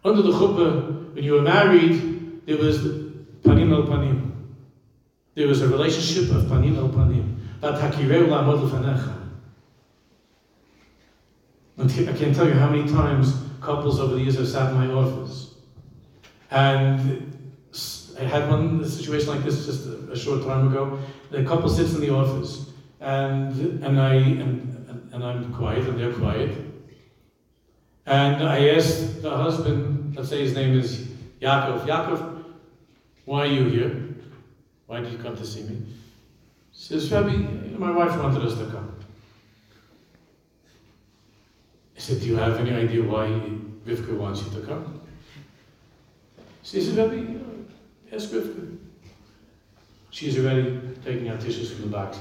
Under 0.04 0.22
the 0.22 0.32
chuppah, 0.32 1.14
when 1.14 1.24
you 1.24 1.34
were 1.34 1.42
married, 1.42 2.46
there 2.46 2.58
was 2.58 2.80
panim 3.44 3.74
el 3.74 3.84
panim. 3.84 4.32
There 5.36 5.48
was 5.48 5.62
a 5.62 5.68
relationship 5.68 6.36
of 6.36 6.44
panim 6.44 6.78
el 6.78 6.90
panim. 6.90 7.36
I 7.62 7.78
can't 12.14 12.36
tell 12.36 12.48
you 12.48 12.54
how 12.54 12.70
many 12.70 12.90
times 12.90 13.36
couples 13.62 14.00
over 14.00 14.16
the 14.16 14.22
years 14.22 14.38
have 14.38 14.48
sat 14.48 14.72
in 14.72 14.78
my 14.78 14.88
office. 14.88 15.56
And 16.52 17.30
I 18.20 18.24
had 18.24 18.50
one 18.50 18.84
situation 18.86 19.30
like 19.30 19.44
this 19.44 19.66
just 19.66 19.88
a, 19.88 20.12
a 20.12 20.18
short 20.18 20.44
time 20.44 20.68
ago. 20.70 21.00
The 21.32 21.44
couple 21.44 21.70
sits 21.70 21.94
in 21.94 22.02
the 22.02 22.10
office, 22.14 22.72
and 23.00 23.84
and 23.84 24.00
I 24.00 24.16
and, 24.16 25.10
and 25.14 25.24
I'm 25.24 25.54
quiet, 25.54 25.86
and 25.88 26.00
they're 26.00 26.14
quiet. 26.14 26.68
And 28.10 28.41
I 28.41 28.69
asked 28.69 29.22
the 29.22 29.30
husband, 29.30 30.15
let's 30.15 30.30
say 30.30 30.41
his 30.41 30.56
name 30.56 30.80
is 30.80 31.06
Yaakov. 31.41 31.86
Yaakov, 31.86 32.43
why 33.26 33.41
are 33.41 33.45
you 33.45 33.65
here? 33.65 34.15
Why 34.88 35.02
did 35.02 35.12
you 35.12 35.19
come 35.19 35.38
to 35.38 35.45
see 35.45 35.62
me? 35.62 35.76
He 35.76 35.84
says, 36.72 37.12
Rabbi, 37.12 37.36
my 37.78 37.91
wife 37.91 38.17
wanted 38.17 38.41
us 38.43 38.58
to 38.58 38.65
come. 38.65 38.95
I 41.95 42.00
said, 42.00 42.19
Do 42.22 42.26
you 42.26 42.38
have 42.38 42.58
any 42.58 42.72
idea 42.72 43.04
why 43.04 43.28
Rivka 43.86 44.17
wants 44.17 44.43
you 44.43 44.60
to 44.60 44.65
come? 44.65 45.02
She 46.63 46.82
says, 46.82 46.95
Rabbi, 46.95 47.26
ask 48.12 48.30
Rivka. 48.32 48.76
She's 50.10 50.39
already 50.39 50.80
taking 51.06 51.30
out 51.30 51.41
tissues 51.41 51.72
from 51.74 51.82
the 51.82 51.88
box. 51.95 52.17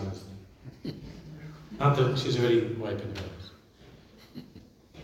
Not 1.79 1.97
that 1.97 2.19
she's 2.19 2.39
already 2.39 2.75
wiping 2.75 3.15
hers. 3.17 3.38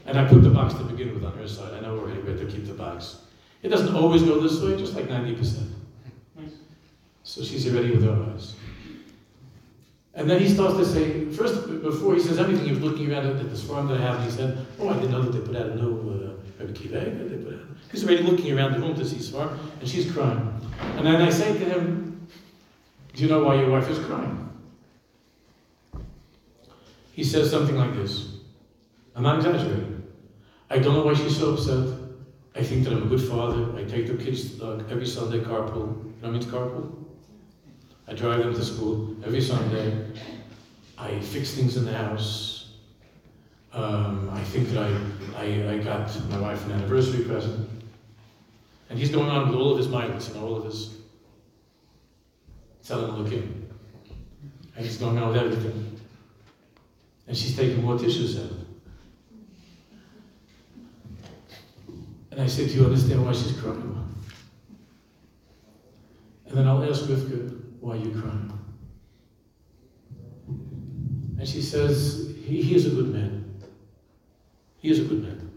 And 0.07 0.19
I 0.19 0.27
put 0.27 0.43
the 0.43 0.51
box 0.51 0.75
to 0.75 0.85
begin 0.85 1.15
with 1.15 1.25
on 1.25 1.37
her 1.39 1.49
side. 1.49 1.73
I 1.75 1.81
know 1.81 1.99
already 1.99 2.21
where 2.21 2.37
to 2.37 2.45
keep 2.47 2.67
the 2.67 2.75
box. 2.75 3.21
It 3.63 3.69
doesn't 3.69 3.95
always 3.95 4.23
go 4.23 4.41
this 4.41 4.61
way, 4.61 4.77
just 4.77 4.95
like 4.95 5.09
90%. 5.09 5.71
So 7.23 7.43
she's 7.43 7.67
already 7.67 7.91
with 7.91 8.05
her 8.05 8.33
eyes. 8.33 8.55
And 10.15 10.31
then 10.31 10.41
he 10.41 10.49
starts 10.49 10.77
to 10.77 10.85
say, 10.85 11.25
first, 11.31 11.67
before 11.83 12.15
he 12.15 12.21
says 12.21 12.39
anything, 12.39 12.67
he 12.67 12.71
was 12.71 12.81
looking 12.81 13.11
around 13.11 13.27
at 13.27 13.51
this 13.51 13.65
farm 13.65 13.89
that 13.89 13.99
I 13.99 14.03
have, 14.03 14.17
and 14.17 14.25
he 14.25 14.31
said, 14.31 14.67
Oh, 14.79 14.89
I 14.89 14.95
didn't 14.95 15.11
know 15.11 15.23
that 15.23 15.33
they 15.33 15.41
put 15.41 15.57
out 15.57 15.71
a 15.71 15.75
new 15.75 16.37
uh, 16.61 16.63
Rebbe 16.63 16.73
They 16.73 17.37
put 17.37 17.55
out. 17.55 17.61
He's 17.91 18.05
already 18.05 18.23
looking 18.23 18.57
around 18.57 18.73
the 18.73 18.79
room 18.79 18.95
to 18.95 19.05
see 19.05 19.17
Svar, 19.17 19.59
and 19.81 19.89
she's 19.89 20.11
crying. 20.11 20.61
And 20.97 21.07
then 21.07 21.17
I 21.17 21.31
say 21.31 21.53
to 21.53 21.65
him, 21.65 22.29
Do 23.15 23.23
you 23.23 23.29
know 23.29 23.43
why 23.43 23.57
your 23.57 23.71
wife 23.71 23.89
is 23.89 23.99
crying? 23.99 24.41
He 27.13 27.25
says 27.25 27.51
something 27.51 27.77
like 27.77 27.95
this. 27.95 28.37
I'm 29.17 29.23
not 29.23 29.37
exaggerating. 29.37 29.94
I 30.75 30.79
don't 30.81 30.95
know 30.95 31.05
why 31.05 31.15
she's 31.15 31.39
so 31.39 31.55
upset. 31.55 31.87
I 32.57 32.65
think 32.65 32.83
that 32.83 32.93
I'm 32.93 33.05
a 33.05 33.07
good 33.07 33.23
father. 33.23 33.79
I 33.79 33.85
take 33.85 34.09
the 34.09 34.15
kids 34.15 34.61
uh, 34.61 34.83
every 34.91 35.07
Sunday 35.07 35.39
carpool. 35.39 35.73
You 35.73 36.15
know 36.21 36.31
what 36.31 36.33
means 36.33 36.47
carpool? 36.47 36.93
I 38.09 38.15
drive 38.15 38.41
them 38.41 38.53
to 38.53 38.65
school 38.65 39.17
every 39.25 39.41
Sunday. 39.41 40.05
I 40.99 41.21
fix 41.21 41.53
things 41.53 41.77
in 41.77 41.85
the 41.85 41.93
house. 41.93 42.73
Um, 43.73 44.29
I 44.33 44.43
think 44.43 44.71
that 44.71 44.83
I, 44.83 45.45
I, 45.45 45.75
I 45.75 45.79
got 45.79 46.11
my 46.31 46.41
wife 46.41 46.67
an 46.67 46.73
anniversary 46.73 47.25
present. 47.25 47.71
And 48.91 48.99
he's 48.99 49.11
going 49.11 49.31
on 49.31 49.47
with 49.47 49.57
all 49.57 49.71
of 49.71 49.79
his 49.79 49.87
miles 49.87 50.29
and 50.29 50.43
all 50.43 50.57
of 50.57 50.65
his 50.65 50.97
telling 52.85 53.13
looking. 53.13 53.71
And 54.75 54.85
he's 54.85 54.97
going 54.97 55.19
on 55.19 55.29
with 55.29 55.37
everything. 55.37 56.01
And 57.29 57.37
she's 57.37 57.55
taking 57.55 57.81
more 57.81 57.97
tissues 57.97 58.41
out. 58.41 58.64
And 62.35 62.43
I 62.43 62.49
said, 62.49 62.69
Do 62.69 62.75
you 62.75 62.85
understand 62.85 63.25
why 63.25 63.31
she's 63.31 63.53
crying? 63.61 64.13
And 66.47 66.59
then 66.59 66.67
I'll 66.67 66.83
ask 66.83 67.05
Rivka, 67.05 67.61
Why 67.79 67.95
are 67.95 67.97
you 67.97 68.11
crying? 68.11 68.51
And 71.39 71.49
she 71.49 71.63
says, 71.63 72.35
he, 72.45 72.61
he 72.61 72.75
is 72.75 72.87
a 72.87 72.91
good 72.91 73.13
man. 73.13 73.61
He 74.79 74.91
is 74.91 74.99
a 74.99 75.05
good 75.05 75.23
man. 75.23 75.49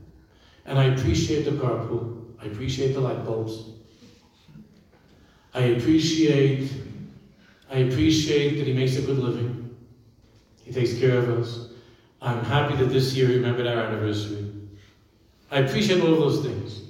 And 0.66 0.78
I 0.78 0.84
appreciate 0.86 1.46
the 1.46 1.52
carpool. 1.52 2.26
I 2.40 2.46
appreciate 2.46 2.94
the 2.94 3.00
light 3.00 3.26
bulbs. 3.26 3.72
I 5.56 5.62
appreciate 5.62 6.72
I 7.72 7.80
appreciate 7.80 8.58
that 8.58 8.68
he 8.68 8.74
makes 8.74 8.98
a 8.98 9.02
good 9.02 9.18
living. 9.18 9.76
He 10.64 10.72
takes 10.72 10.98
care 11.00 11.18
of 11.18 11.28
us. 11.30 11.70
I'm 12.22 12.44
happy 12.46 12.76
that 12.76 12.90
this 12.90 13.16
year 13.16 13.28
he 13.30 13.36
remembered 13.36 13.66
our 13.66 13.80
anniversary. 13.80 14.47
I 15.50 15.60
appreciate 15.60 16.02
all 16.02 16.16
those 16.16 16.46
things. 16.46 16.82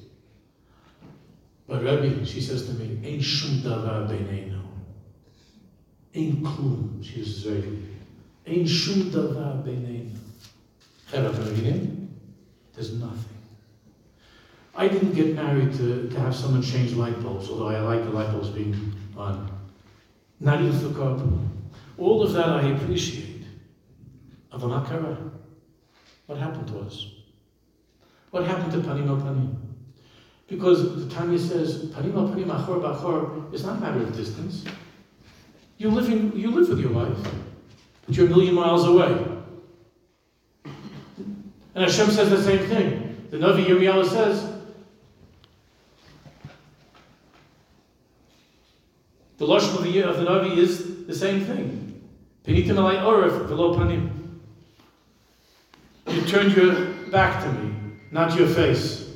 But 1.68 1.84
Rabbi, 1.84 2.24
she 2.24 2.42
says 2.42 2.66
to 2.68 2.74
me, 2.74 3.00
Ein 3.08 3.22
shum 3.22 3.58
davar 3.58 4.08
beinenu. 4.08 4.62
Ein 6.16 6.44
klum, 6.44 7.04
she 7.04 7.20
uses 7.20 7.44
very 7.44 7.84
Ein 8.48 8.66
shum 8.66 9.12
davar 9.12 9.64
beinenu. 9.64 10.18
There's 12.74 12.94
nothing. 12.94 13.38
I 14.76 14.88
didn't 14.88 15.14
get 15.14 15.36
married 15.36 15.74
to, 15.74 16.10
to 16.10 16.20
have 16.20 16.36
someone 16.36 16.62
change 16.62 16.94
light 16.94 17.22
bulbs, 17.22 17.50
although 17.50 17.70
I 17.70 17.80
like 17.80 18.04
the 18.04 18.12
light 18.12 18.32
bulbs 18.32 18.50
being 18.50 18.94
on. 19.16 19.50
Not 20.40 20.62
even 20.62 20.80
for 20.80 20.90
God. 20.90 21.50
All 21.98 22.22
of 22.22 22.34
that 22.34 22.48
I 22.48 22.70
appreciate. 22.70 23.44
Avamakara. 24.52 25.32
What 26.28 26.38
happened 26.38 26.68
to 26.68 26.80
us? 26.80 27.17
What 28.32 28.46
happened 28.46 28.72
to 28.74 28.80
Panim 28.80 29.08
al 29.08 29.18
Panim? 29.18 29.56
Because 30.48 31.08
the 31.08 31.14
Tanya 31.14 31.38
says, 31.40 31.86
Panim 31.88 32.16
al 32.16 32.30
Panim 32.30 32.46
Achor 32.46 32.80
Bachor 32.80 33.54
is 33.54 33.66
not 33.66 33.78
a 33.78 33.82
matter 33.82 34.02
of 34.02 34.16
distance. 34.16 34.66
You 35.78 35.90
live, 35.90 36.10
you 36.10 36.52
live 36.52 36.70
with 36.70 36.80
your 36.80 36.92
wife, 36.92 37.18
but 38.06 38.16
you're 38.16 38.26
a 38.26 38.30
million 38.30 38.56
miles 38.56 38.86
away. 38.86 39.26
And 40.66 41.84
Hashem 41.86 42.10
says 42.10 42.30
the 42.32 42.42
same 42.42 42.68
thing. 42.68 43.28
The 43.30 43.38
Navi 43.38 43.66
Yirmiyahu 43.66 44.10
says, 44.10 44.54
the 49.38 49.46
Lashon 49.46 49.78
of 49.78 49.84
the, 49.84 50.02
of 50.02 50.18
the 50.18 50.26
Navi 50.26 50.58
is 50.58 51.06
the 51.06 51.14
same 51.14 51.46
thing. 51.46 52.02
Penitim 52.44 52.78
alai 52.78 52.98
v'lo 52.98 53.76
panim. 53.78 54.10
You 56.08 56.22
turned 56.24 56.56
your 56.56 56.74
back 57.12 57.44
to 57.44 57.52
me, 57.52 57.76
not 58.12 58.38
your 58.38 58.48
face. 58.48 59.08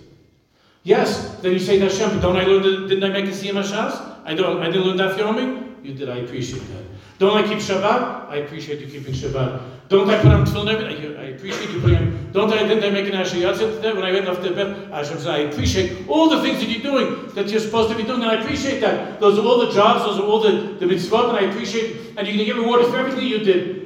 Yes, 0.83 1.35
then 1.41 1.53
you 1.53 1.59
say 1.59 1.77
to 1.77 1.85
Hashem, 1.85 2.19
don't 2.21 2.37
I 2.37 2.43
learn, 2.43 2.63
the, 2.63 2.87
didn't 2.87 3.03
I 3.03 3.09
make 3.09 3.25
a 3.25 3.29
Siyum 3.29 3.61
Hashas? 3.61 4.23
I, 4.25 4.33
don't, 4.33 4.61
I 4.61 4.65
didn't 4.65 4.83
learn 4.83 4.97
Daf 4.97 5.15
Yomi? 5.17 5.85
You 5.85 5.93
did, 5.93 6.09
I 6.09 6.17
appreciate 6.17 6.61
that. 6.61 6.83
Don't 7.19 7.37
I 7.37 7.47
keep 7.47 7.59
Shabbat? 7.59 8.29
I 8.29 8.37
appreciate 8.37 8.79
you 8.79 8.87
keeping 8.87 9.13
Shabbat. 9.13 9.61
Don't 9.89 10.09
I 10.09 10.19
put 10.21 10.31
on 10.31 10.45
tefillin? 10.45 10.85
I, 10.85 11.21
I 11.21 11.25
appreciate 11.35 11.69
you 11.69 11.81
putting 11.81 11.97
on. 11.97 12.31
Don't 12.31 12.51
I, 12.51 12.65
didn't 12.65 12.83
I 12.83 12.89
make 12.89 13.13
an 13.13 13.19
Ashayatzit 13.19 13.75
today 13.75 13.93
when 13.93 14.03
I 14.03 14.11
went 14.11 14.27
off 14.27 14.41
to 14.41 14.51
bed? 14.55 14.89
Hashem 14.89 15.19
said, 15.19 15.27
I 15.27 15.37
appreciate 15.39 16.07
all 16.07 16.29
the 16.29 16.41
things 16.41 16.59
that 16.59 16.69
you're 16.69 16.81
doing, 16.81 17.27
that 17.35 17.49
you're 17.49 17.59
supposed 17.59 17.89
to 17.91 17.95
be 17.95 18.03
doing, 18.03 18.21
and 18.23 18.31
I 18.31 18.41
appreciate 18.41 18.79
that. 18.79 19.19
Those 19.19 19.37
are 19.37 19.45
all 19.45 19.59
the 19.59 19.71
jobs, 19.71 20.05
those 20.05 20.17
are 20.17 20.23
all 20.23 20.39
the, 20.39 20.77
the 20.79 20.85
mitzvot, 20.85 21.29
and 21.29 21.37
I 21.45 21.51
appreciate, 21.51 22.15
and 22.17 22.27
you're 22.27 22.37
going 22.37 22.39
to 22.39 22.45
get 22.45 22.55
rewarded 22.55 22.87
for 22.87 22.97
everything 22.97 23.27
you 23.27 23.39
did. 23.39 23.77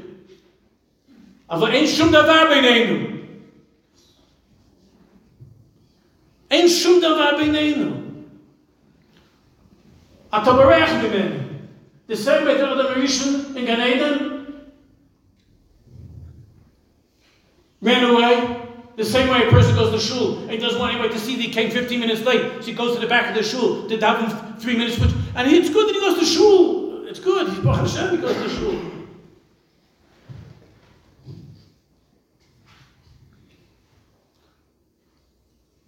אבל 1.50 1.74
ain't 1.74 1.89
Shum 1.89 2.12
Davar 2.12 2.48
בינינו. 2.50 3.14
אין 6.55 6.68
שום 6.68 6.99
דבר 6.99 7.31
בינינו. 7.38 7.90
אתה 10.37 10.53
בורח 10.53 10.90
ממני. 10.90 11.37
The 12.09 12.16
same 12.16 12.44
way 12.44 12.57
that 12.57 12.75
the 12.75 12.88
Mauritian 12.90 13.57
in 13.57 13.64
Gan 13.66 13.81
Eden 13.81 14.18
ran 17.81 18.05
away. 18.05 18.57
The 18.96 19.05
same 19.05 19.29
way 19.29 19.46
a 19.46 19.51
person 19.51 19.77
goes 19.77 19.92
to 19.92 20.01
shul 20.01 20.38
and 20.42 20.51
he 20.51 20.59
doesn't 20.59 20.81
want 20.81 20.92
anybody 20.92 21.14
to 21.14 21.20
see 21.20 21.37
that 21.37 21.42
he 21.42 21.53
came 21.53 21.70
15 21.70 22.01
minutes 22.01 22.23
late. 22.23 22.44
So 22.61 22.66
he 22.66 22.73
goes 22.73 22.94
to 22.96 23.01
the 23.01 23.07
back 23.07 23.29
of 23.31 23.37
the 23.37 23.44
shul 23.44 23.88
to 23.88 23.96
daven 23.96 24.61
three 24.61 24.77
minutes. 24.77 25.01
And 25.37 25.51
it's 25.51 25.70
good 25.70 25.88
that 25.88 25.94
he 25.94 26.01
goes 26.01 26.18
to 26.18 26.27
shul. 26.27 27.07
It's 27.07 27.20
good. 27.20 27.49
He's 27.49 27.61
Baruch 27.61 27.88
Hashem, 27.88 28.11
he 28.11 28.16
goes 28.16 28.37
to 28.37 28.49
shul. 28.49 28.93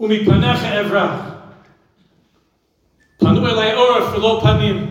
ומפניך 0.00 0.64
אברח. 0.64 1.20
פנו 3.18 3.46
אליי 3.46 3.72
עורף 3.72 4.14
ולא 4.14 4.40
פנים. 4.42 4.88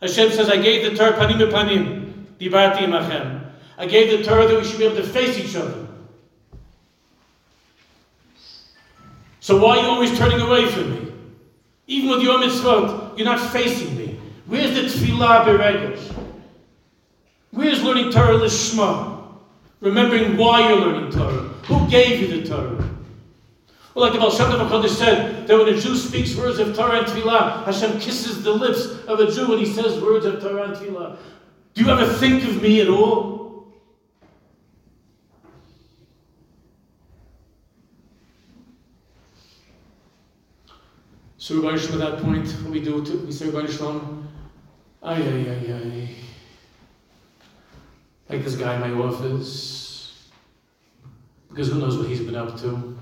Hashem 0.00 0.32
says, 0.32 0.48
I 0.48 0.56
gave 0.56 0.90
the 0.90 0.96
Torah 0.96 1.12
panim 1.12 1.38
panim, 1.50 2.12
dibarti 2.40 2.78
imachem. 2.78 3.52
I 3.78 3.86
gave 3.86 4.18
the 4.18 4.24
Torah 4.24 4.48
that 4.48 4.56
we 4.56 4.64
should 4.64 4.78
be 4.78 4.84
able 4.84 4.96
to 4.96 5.04
face 5.04 5.38
each 5.38 5.54
other. 5.54 5.86
So 9.38 9.58
why 9.58 9.78
are 9.78 9.82
you 9.82 9.88
always 9.88 10.18
turning 10.18 10.40
away 10.40 10.66
from 10.66 10.90
me? 10.90 11.12
Even 11.86 12.10
with 12.10 12.22
your 12.22 12.38
mitzvot, 12.38 13.16
you're 13.16 13.24
not 13.24 13.40
facing 13.52 13.96
me. 13.96 14.18
Where's 14.46 14.74
the 14.74 14.82
tefillah 14.82 15.44
beregesh? 15.44 16.14
Where's 17.52 17.82
learning 17.82 18.10
Torah 18.10 18.38
lishma? 18.38 19.22
Remembering 19.80 20.36
why 20.36 20.68
you're 20.68 20.80
learning 20.80 21.12
Torah. 21.12 21.48
Who 21.66 21.88
gave 21.88 22.20
you 22.20 22.40
the 22.40 22.48
Torah? 22.48 22.88
Well, 23.97 24.05
like 24.05 24.13
the 24.13 24.19
Baal 24.19 24.29
Shem 24.29 24.51
Tov 24.51 24.87
said, 24.87 25.47
that 25.47 25.57
when 25.57 25.69
a 25.69 25.75
Jew 25.75 25.95
speaks 25.95 26.35
words 26.35 26.59
of 26.59 26.75
Torah 26.75 26.99
and 26.99 27.07
Tefillah, 27.07 27.65
Hashem 27.65 27.99
kisses 27.99 28.43
the 28.43 28.51
lips 28.51 28.85
of 29.07 29.19
a 29.19 29.31
Jew 29.31 29.49
when 29.49 29.57
he 29.57 29.65
says 29.65 29.99
words 29.99 30.23
of 30.23 30.39
Torah 30.39 30.65
and 30.65 30.75
Tefillah. 30.75 31.17
Do 31.73 31.83
you 31.83 31.89
ever 31.89 32.05
think 32.05 32.43
of 32.43 32.61
me 32.61 32.81
at 32.81 32.89
all? 32.89 33.73
So 41.37 41.59
going 41.59 41.79
to 41.79 41.97
that 41.97 42.21
point, 42.21 42.51
what 42.51 42.71
we 42.71 42.79
do, 42.79 43.03
to, 43.03 43.17
we 43.25 43.31
say 43.31 43.49
we're 43.49 43.65
ay, 43.65 43.71
ay, 45.01 45.15
ay, 45.23 45.73
ay. 45.73 46.09
Like 48.29 48.43
this 48.43 48.57
guy 48.57 48.75
in 48.75 48.81
my 48.81 49.03
office, 49.03 50.29
because 51.49 51.69
who 51.69 51.79
knows 51.79 51.97
what 51.97 52.05
he's 52.07 52.21
been 52.21 52.35
up 52.35 52.59
to. 52.59 52.96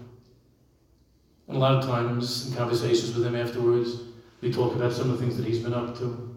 And 1.48 1.58
a 1.58 1.60
lot 1.60 1.76
of 1.76 1.86
times 1.86 2.48
in 2.48 2.56
conversations 2.56 3.14
with 3.16 3.26
him 3.26 3.36
afterwards, 3.36 4.02
we 4.42 4.52
talk 4.52 4.76
about 4.76 4.94
some 4.94 5.10
of 5.10 5.18
the 5.18 5.24
things 5.24 5.38
that 5.38 5.46
he's 5.46 5.60
been 5.60 5.74
up 5.74 5.98
to, 6.00 6.36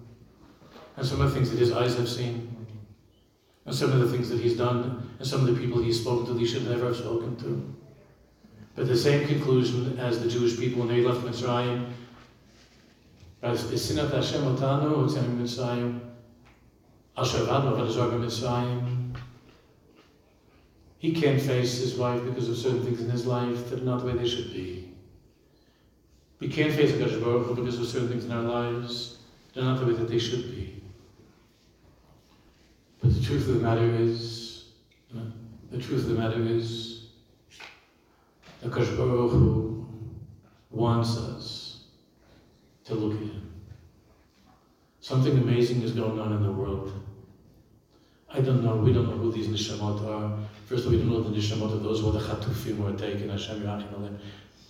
and 0.96 1.06
some 1.06 1.20
of 1.20 1.28
the 1.28 1.34
things 1.34 1.50
that 1.50 1.58
his 1.58 1.72
eyes 1.72 1.96
have 1.96 2.08
seen, 2.08 2.66
and 3.64 3.74
some 3.74 3.92
of 3.92 4.00
the 4.00 4.08
things 4.08 4.28
that 4.28 4.40
he's 4.40 4.56
done, 4.56 5.08
and 5.18 5.26
some 5.26 5.40
of 5.40 5.46
the 5.46 5.60
people 5.60 5.82
he's 5.82 6.00
spoken 6.00 6.26
to 6.26 6.32
that 6.34 6.40
he 6.40 6.46
should 6.46 6.68
never 6.68 6.86
have 6.86 6.96
spoken 6.96 7.36
to. 7.36 7.74
But 8.74 8.86
the 8.86 8.96
same 8.96 9.26
conclusion 9.26 9.98
as 9.98 10.22
the 10.22 10.28
Jewish 10.28 10.58
people 10.58 10.80
when 10.80 10.88
they 10.88 11.02
left 11.02 11.20
Mitzrayim, 11.22 11.90
Sinat 13.42 14.12
Hashem 14.12 14.44
he 20.98 21.12
can't 21.12 21.40
face 21.40 21.78
his 21.78 21.94
wife 21.94 22.24
because 22.24 22.48
of 22.48 22.56
certain 22.56 22.82
things 22.84 23.00
in 23.00 23.08
his 23.08 23.26
life 23.26 23.70
that 23.70 23.80
are 23.80 23.84
not 23.84 24.00
the 24.00 24.06
way 24.06 24.14
they 24.14 24.28
should 24.28 24.52
be. 24.52 24.87
We 26.40 26.48
can't 26.48 26.72
face 26.72 26.92
Hakadosh 26.92 27.22
Baruch 27.22 27.56
because 27.56 27.78
of 27.78 27.86
certain 27.86 28.08
things 28.08 28.24
in 28.24 28.32
our 28.32 28.42
lives 28.42 29.18
they're 29.54 29.64
not 29.64 29.80
the 29.80 29.86
way 29.86 29.92
that 29.94 30.08
they 30.08 30.18
should 30.18 30.54
be. 30.54 30.80
But 33.02 33.14
the 33.14 33.20
truth 33.20 33.48
of 33.48 33.54
the 33.54 33.60
matter 33.60 33.90
is, 33.90 34.66
uh, 35.16 35.22
the 35.70 35.78
truth 35.78 36.02
of 36.02 36.08
the 36.10 36.14
matter 36.14 36.40
is, 36.40 37.06
Hakadosh 38.64 38.96
Baruch 38.96 39.32
Hu 39.32 39.86
wants 40.70 41.16
us 41.16 41.84
to 42.84 42.94
look 42.94 43.14
at 43.14 43.26
Him. 43.26 43.52
Something 45.00 45.38
amazing 45.38 45.82
is 45.82 45.92
going 45.92 46.20
on 46.20 46.32
in 46.32 46.42
the 46.42 46.52
world. 46.52 46.92
I 48.30 48.40
don't 48.40 48.62
know, 48.62 48.76
we 48.76 48.92
don't 48.92 49.08
know 49.08 49.16
who 49.16 49.32
these 49.32 49.48
Nishamot 49.48 50.06
are. 50.06 50.38
First 50.66 50.84
of 50.84 50.92
all, 50.92 50.92
we 50.92 50.98
don't 50.98 51.10
know 51.10 51.22
the 51.22 51.36
Nishamot 51.36 51.72
of 51.72 51.82
those 51.82 52.00
who 52.00 52.10
are 52.10 52.12
the 52.12 52.20
Chatufim 52.20 52.76
who 52.76 52.86
are 52.86 52.92
taken, 52.92 53.30
Hashem 53.30 53.62
Yachim 53.62 54.18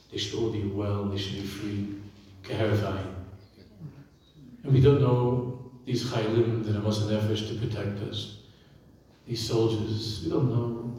Alim. 0.09 0.13
They 0.13 0.19
should 0.19 0.39
all 0.39 0.51
be 0.51 0.63
well, 0.65 1.05
they 1.05 1.19
should 1.19 1.37
be 1.37 1.47
free. 1.47 1.95
Kehervayim. 2.43 3.15
And 4.65 4.73
we 4.73 4.81
don't 4.81 5.01
know 5.01 5.71
these 5.85 6.05
Chaylim 6.05 6.65
that 6.65 6.77
are 6.77 6.81
Mosa 6.81 7.09
Nefesh 7.09 7.49
to 7.49 7.67
protect 7.67 8.03
us. 8.03 8.39
These 9.27 9.49
soldiers, 9.49 10.23
we 10.25 10.31
don't 10.31 10.49
know 10.49 10.97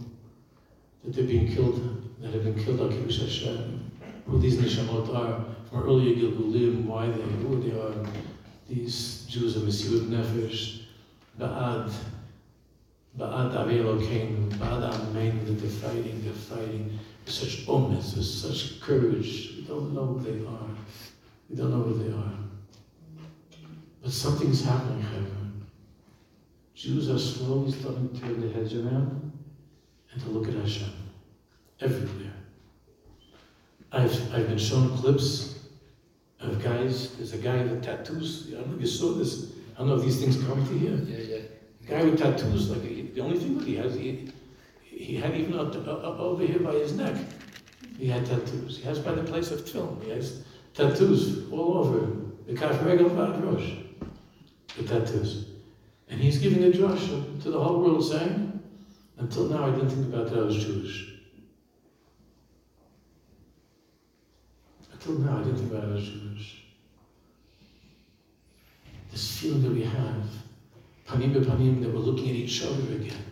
that 1.03 1.13
they're 1.13 1.25
being 1.25 1.53
killed, 1.53 2.13
that 2.21 2.33
have 2.33 2.43
been 2.43 2.63
killed, 2.63 2.79
Akibush 2.79 3.21
Hashem. 3.21 3.91
Who 4.25 4.39
these 4.39 4.57
Nishamot 4.57 5.15
are, 5.15 5.45
from 5.69 5.83
earlier 5.83 6.15
Gilgulim, 6.15 6.85
why 6.85 7.07
they, 7.07 7.21
who 7.21 7.61
they 7.61 7.77
are. 7.79 7.93
These 8.67 9.25
Jews 9.27 9.55
of 9.55 9.63
Mesirut 9.63 10.07
Nefesh, 10.09 10.81
Ba'ad, 11.39 11.91
Ba'ad 13.17 13.53
Elokeinu, 13.53 14.49
Ba'ad 14.51 14.93
Amen, 14.93 15.45
that 15.45 15.53
they're 15.53 15.69
fighting, 15.69 16.21
they're 16.23 16.33
fighting 16.33 16.99
such 17.29 17.67
omens, 17.67 18.15
with 18.15 18.25
such 18.25 18.81
courage. 18.81 19.55
We 19.57 19.63
don't 19.63 19.93
know 19.93 20.05
who 20.05 20.19
they 20.19 20.45
are. 20.45 20.69
We 21.49 21.55
don't 21.55 21.71
know 21.71 21.83
who 21.83 22.03
they 22.03 22.11
are. 22.15 22.33
But 24.01 24.11
something's 24.11 24.63
happening, 24.63 25.01
Chevron. 25.03 25.65
Jews 26.75 27.09
are 27.09 27.19
slowly 27.19 27.71
starting 27.71 28.09
to 28.09 28.21
turn 28.21 28.39
their 28.39 28.51
heads 28.51 28.73
around 28.73 29.31
and 30.11 30.21
to 30.21 30.29
look 30.29 30.47
at 30.47 30.53
Hashem 30.53 30.93
everywhere. 31.81 32.33
I've, 33.91 34.33
I've 34.33 34.47
been 34.47 34.57
shown 34.57 34.95
clips 34.97 35.59
of 36.39 36.63
guys, 36.63 37.15
there's 37.17 37.33
a 37.33 37.37
guy 37.37 37.63
with 37.63 37.83
tattoos. 37.83 38.47
I 38.49 38.59
don't 38.59 38.69
know 38.69 38.75
if 38.75 38.81
you 38.81 38.87
saw 38.87 39.13
this. 39.13 39.51
I 39.75 39.79
don't 39.79 39.89
know 39.89 39.95
if 39.95 40.03
these 40.03 40.19
things 40.19 40.37
come 40.45 40.65
to 40.65 40.73
you. 40.73 41.05
Yeah, 41.07 41.37
yeah. 41.37 41.41
Guy 41.85 42.03
with 42.05 42.19
tattoos, 42.19 42.69
like 42.69 42.81
the 43.13 43.21
only 43.21 43.39
thing 43.39 43.57
that 43.57 43.67
he 43.67 43.75
has, 43.75 43.95
he, 43.95 44.31
he 44.99 45.15
had 45.15 45.33
even 45.35 45.57
up, 45.57 45.73
up, 45.75 46.03
up 46.03 46.19
over 46.19 46.45
here 46.45 46.59
by 46.59 46.73
his 46.73 46.93
neck. 46.93 47.15
He 47.97 48.07
had 48.07 48.25
tattoos. 48.25 48.77
He 48.77 48.83
has 48.83 48.99
by 48.99 49.13
the 49.13 49.23
place 49.23 49.49
of 49.49 49.67
film. 49.67 50.01
He 50.03 50.09
has 50.09 50.43
tattoos 50.73 51.49
all 51.51 51.77
over 51.77 52.05
the 52.45 52.53
Kaf 52.53 52.83
Regal 52.83 53.09
Rosh. 53.09 53.71
The 54.77 54.83
tattoos. 54.83 55.45
And 56.09 56.19
he's 56.19 56.37
giving 56.39 56.65
a 56.65 56.67
drush 56.75 57.41
to 57.43 57.49
the 57.49 57.63
whole 57.63 57.79
world 57.81 58.03
saying, 58.03 58.61
until 59.17 59.45
now 59.45 59.67
I 59.67 59.71
didn't 59.71 59.89
think 59.89 60.13
about 60.13 60.29
that 60.29 60.39
I 60.39 60.43
was 60.43 60.63
Jewish. 60.63 61.13
Until 64.91 65.13
now 65.13 65.39
I 65.39 65.43
didn't 65.43 65.59
think 65.59 65.71
about 65.71 65.85
it 65.85 65.97
as 65.97 66.09
Jewish. 66.09 66.63
This 69.11 69.39
feeling 69.39 69.63
that 69.63 69.71
we 69.71 69.83
have, 69.83 70.23
panim 71.07 71.33
panim, 71.33 71.81
that 71.83 71.93
we're 71.93 71.99
looking 71.99 72.29
at 72.29 72.35
each 72.35 72.63
other 72.63 72.81
again. 72.93 73.28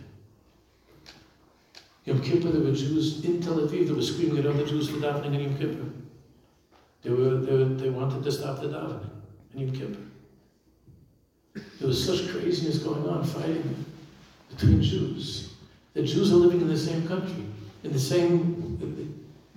Yom 2.08 2.22
Kippur, 2.22 2.48
there 2.48 2.62
were 2.62 2.72
Jews 2.72 3.22
in 3.22 3.42
Tel 3.42 3.58
Aviv 3.58 3.86
that 3.86 3.94
were 3.94 4.00
screaming 4.00 4.38
at 4.38 4.46
other 4.46 4.66
Jews 4.66 4.88
for 4.88 4.96
davening 4.96 5.34
in 5.34 5.40
Yom 5.40 5.58
Kippur. 5.58 5.90
They, 7.02 7.10
were, 7.10 7.36
they, 7.36 7.52
were, 7.52 7.64
they 7.66 7.90
wanted 7.90 8.24
to 8.24 8.32
stop 8.32 8.62
the 8.62 8.68
davening 8.68 9.10
in 9.52 9.60
Yom 9.60 9.72
Kippur. 9.76 10.00
There 11.78 11.86
was 11.86 12.02
such 12.02 12.30
craziness 12.30 12.78
going 12.78 13.06
on, 13.06 13.24
fighting 13.24 13.84
between 14.48 14.82
Jews. 14.82 15.52
The 15.92 16.02
Jews 16.02 16.32
are 16.32 16.36
living 16.36 16.62
in 16.62 16.68
the 16.68 16.78
same 16.78 17.06
country, 17.06 17.44
in 17.84 17.92
the 17.92 18.00
same 18.00 18.78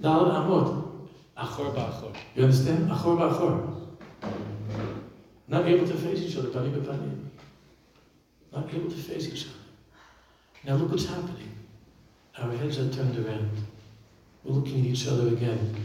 Dal 0.01 0.25
Amot. 0.25 0.89
Achor 1.37 1.71
ba'achor. 1.71 2.13
You 2.35 2.43
understand? 2.43 2.91
Achor 2.91 3.15
ba'achor. 3.15 3.77
Not 5.47 5.65
able 5.67 5.87
to 5.87 5.93
face 5.93 6.19
each 6.19 6.35
other, 6.35 6.49
panim. 6.49 7.27
Not 8.51 8.73
able 8.73 8.89
to 8.89 8.97
face 8.97 9.27
each 9.29 9.45
other. 9.45 9.55
Now 10.65 10.75
look 10.75 10.91
what's 10.91 11.05
happening. 11.05 11.60
Our 12.37 12.51
heads 12.55 12.79
are 12.79 12.89
turned 12.89 13.17
around. 13.25 13.51
We're 14.43 14.55
looking 14.55 14.79
at 14.81 14.85
each 14.87 15.07
other 15.07 15.27
again. 15.27 15.75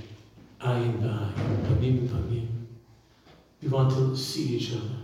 eye 0.61 0.81
Ayin 0.81 0.99
b'ayin, 1.01 1.33
panim 1.67 2.09
b'panim. 2.09 2.49
We 3.63 3.69
want 3.69 3.91
to 3.95 4.17
see 4.17 4.57
each 4.57 4.73
other. 4.73 4.97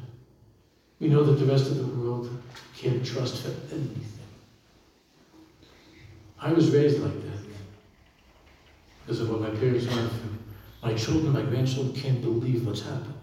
We 1.01 1.09
know 1.09 1.24
that 1.24 1.32
the 1.32 1.47
rest 1.47 1.66
of 1.66 1.78
the 1.78 1.84
world 1.84 2.30
can't 2.76 3.05
trust 3.05 3.43
for 3.43 3.51
anything. 3.74 4.07
I 6.38 6.53
was 6.53 6.70
raised 6.70 7.01
like 7.01 7.22
that 7.22 7.38
because 9.01 9.20
of 9.20 9.30
what 9.30 9.40
my 9.40 9.51
parents 9.51 9.86
went 9.86 10.11
through. 10.11 10.38
My 10.82 10.95
children, 10.95 11.32
my 11.32 11.43
grandchildren 11.43 11.95
can't 11.95 12.20
believe 12.20 12.66
what's 12.66 12.82
happened. 12.82 13.14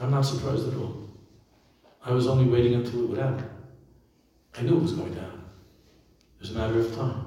I'm 0.00 0.10
not 0.10 0.22
surprised 0.22 0.68
at 0.68 0.74
all. 0.74 1.08
I 2.04 2.12
was 2.12 2.26
only 2.26 2.44
waiting 2.44 2.74
until 2.74 3.04
it 3.04 3.08
would 3.08 3.18
happen. 3.18 3.48
I 4.56 4.62
knew 4.62 4.76
it 4.76 4.82
was 4.82 4.92
going 4.92 5.14
to 5.14 5.20
happen. 5.20 5.37
It 6.38 6.42
was 6.42 6.50
a 6.52 6.54
matter 6.54 6.78
of 6.78 6.94
time. 6.94 7.26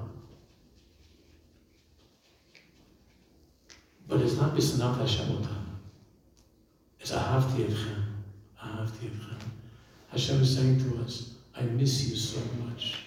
But 4.08 4.22
it's 4.22 4.36
not 4.36 4.54
Bisanat 4.54 4.96
Hashem. 4.98 5.46
It's 6.98 7.12
Ahavti 7.12 7.66
Etchem. 7.66 8.04
Ahavti 8.62 9.10
Etchem. 9.10 9.38
Hashem 10.10 10.40
is 10.40 10.56
saying 10.56 10.78
to 10.78 11.02
us, 11.02 11.34
I 11.54 11.62
miss 11.62 12.08
you 12.08 12.16
so 12.16 12.40
much. 12.64 13.04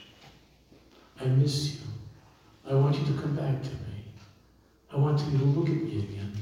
I 1.19 1.25
miss 1.25 1.73
you. 1.73 1.79
I 2.69 2.75
want 2.75 2.99
you 2.99 3.05
to 3.05 3.21
come 3.21 3.35
back 3.35 3.63
to 3.63 3.69
me. 3.69 4.05
I 4.91 4.97
want 4.97 5.19
you 5.21 5.37
to 5.39 5.43
look 5.43 5.69
at 5.69 5.75
me 5.75 5.99
again. 5.99 6.33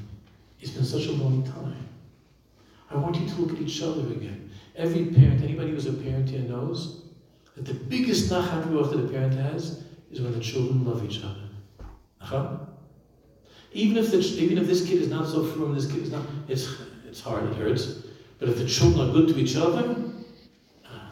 It's 0.60 0.72
been 0.72 0.86
such 0.86 1.06
a 1.08 1.12
long 1.14 1.44
time. 1.44 1.88
I 2.92 2.98
want 2.98 3.16
you 3.16 3.28
to 3.28 3.36
look 3.42 3.54
at 3.54 3.62
each 3.62 3.82
other 3.82 4.02
again. 4.02 4.50
Every 4.76 5.06
parent, 5.06 5.42
anybody 5.42 5.72
who's 5.72 5.86
a 5.86 5.94
parent 5.94 6.30
here 6.30 6.42
knows 6.42 7.03
that 7.56 7.66
the 7.66 7.74
biggest 7.74 8.32
nachat 8.32 8.66
ruach 8.66 8.92
that 8.92 9.06
a 9.06 9.08
parent 9.08 9.34
has 9.34 9.84
is 10.12 10.22
when 10.22 10.34
the 10.34 10.40
children 10.40 10.86
love 10.86 11.04
each 11.04 11.24
other. 11.24 11.48
Nachat? 12.22 12.68
Even 13.74 13.98
if 13.98 14.12
the, 14.12 14.20
even 14.20 14.58
if 14.58 14.68
this 14.68 14.86
kid 14.88 15.02
is 15.02 15.10
not 15.10 15.28
so 15.28 15.44
firm, 15.44 15.74
this 15.74 15.92
kid 15.92 16.04
is 16.04 16.12
not, 16.12 16.24
it's 16.48 16.76
it's 17.08 17.22
hard, 17.22 17.44
it 17.44 17.56
hurts. 17.56 18.04
But 18.40 18.50
if 18.50 18.58
the 18.58 18.68
children 18.68 19.10
are 19.10 19.14
good 19.14 19.30
to 19.30 19.38
each 19.40 19.56
other, 19.56 19.96
ah, 20.90 21.12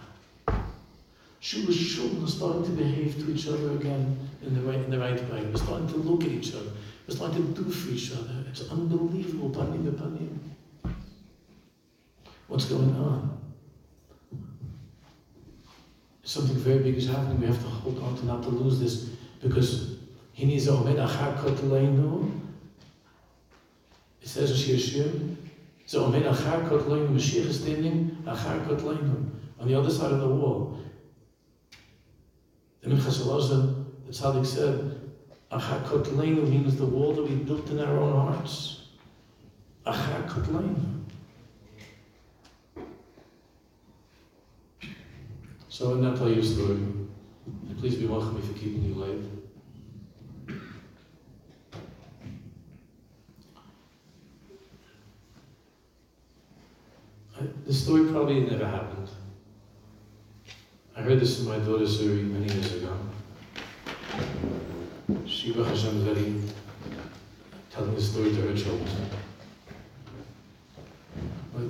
Jewish 1.39 1.95
children 1.95 2.23
are 2.23 2.27
starting 2.27 2.65
to 2.65 2.71
behave 2.71 3.15
to 3.15 3.31
each 3.31 3.47
other 3.47 3.71
again 3.71 4.17
in 4.43 4.53
the 4.53 4.61
right 4.61 4.79
in 4.79 4.89
the 4.89 4.99
right 4.99 5.19
way. 5.31 5.45
We're 5.45 5.57
starting 5.57 5.87
to 5.89 5.97
look 5.97 6.23
at 6.23 6.29
each 6.29 6.53
other. 6.53 6.71
We're 7.07 7.15
starting 7.15 7.53
to 7.53 7.63
do 7.63 7.69
for 7.69 7.89
each 7.91 8.11
other. 8.11 8.43
It's 8.49 8.69
unbelievable, 8.69 9.49
panim. 9.49 10.37
What's 12.47 12.65
going 12.65 12.95
on? 12.95 13.40
Something 16.31 16.55
very 16.55 16.79
big 16.79 16.95
is 16.95 17.09
happening. 17.09 17.41
We 17.41 17.47
have 17.47 17.61
to 17.61 17.67
hold 17.67 18.01
on 18.01 18.15
to 18.15 18.25
not 18.25 18.41
to 18.43 18.49
lose 18.49 18.79
this 18.79 19.09
because 19.43 19.97
he 20.31 20.45
needs 20.45 20.65
a 20.69 20.71
omed 20.71 20.95
achar. 20.95 22.31
It 24.21 24.27
says 24.29 24.51
in 24.51 24.55
Shir 24.55 24.77
Shir, 24.77 25.11
so 25.85 26.05
omed 26.05 26.23
achar 26.23 26.69
kotleinu, 26.69 27.09
Mashiach 27.09 27.47
is 27.47 27.59
standing 27.59 28.23
achar 28.25 28.65
kotleinu 28.65 29.29
on 29.59 29.67
the 29.67 29.75
other 29.75 29.89
side 29.89 30.13
of 30.13 30.21
the 30.21 30.27
wall. 30.29 30.79
The 32.79 32.91
Minchas 32.91 33.23
Elazar, 33.23 33.83
the 34.05 34.13
tzaddik 34.13 34.45
said, 34.45 35.01
achar 35.51 35.83
kotleinu 35.83 36.47
means 36.47 36.77
the 36.77 36.85
wall 36.85 37.11
that 37.11 37.29
we 37.29 37.35
built 37.35 37.69
in 37.71 37.81
our 37.81 37.97
own 37.97 38.13
hearts. 38.13 38.83
Achar 39.85 40.29
kotleinu. 40.29 41.00
So 45.81 45.89
I'm 45.89 45.99
going 45.99 46.13
to 46.13 46.19
tell 46.19 46.29
you 46.29 46.41
a 46.41 46.45
story. 46.45 46.75
And 46.75 47.79
please 47.79 47.95
be 47.95 48.05
welcome 48.05 48.39
you're 48.45 48.53
keeping 48.55 48.83
you 48.83 48.93
late. 48.93 49.25
I, 57.35 57.47
this 57.65 57.83
story 57.83 58.11
probably 58.11 58.41
never 58.41 58.67
happened. 58.67 59.09
I 60.95 61.01
heard 61.01 61.19
this 61.19 61.37
from 61.37 61.47
my 61.47 61.57
daughter 61.57 61.85
Suri 61.85 62.29
many 62.29 62.53
years 62.53 62.73
ago. 62.75 62.95
She, 65.25 65.51
Baruch 65.51 65.69
Hashem, 65.69 66.05
very 66.05 66.43
telling 67.71 67.95
the 67.95 68.01
story 68.03 68.29
to 68.29 68.41
her 68.41 68.55
children. 68.55 68.87
But 71.55 71.63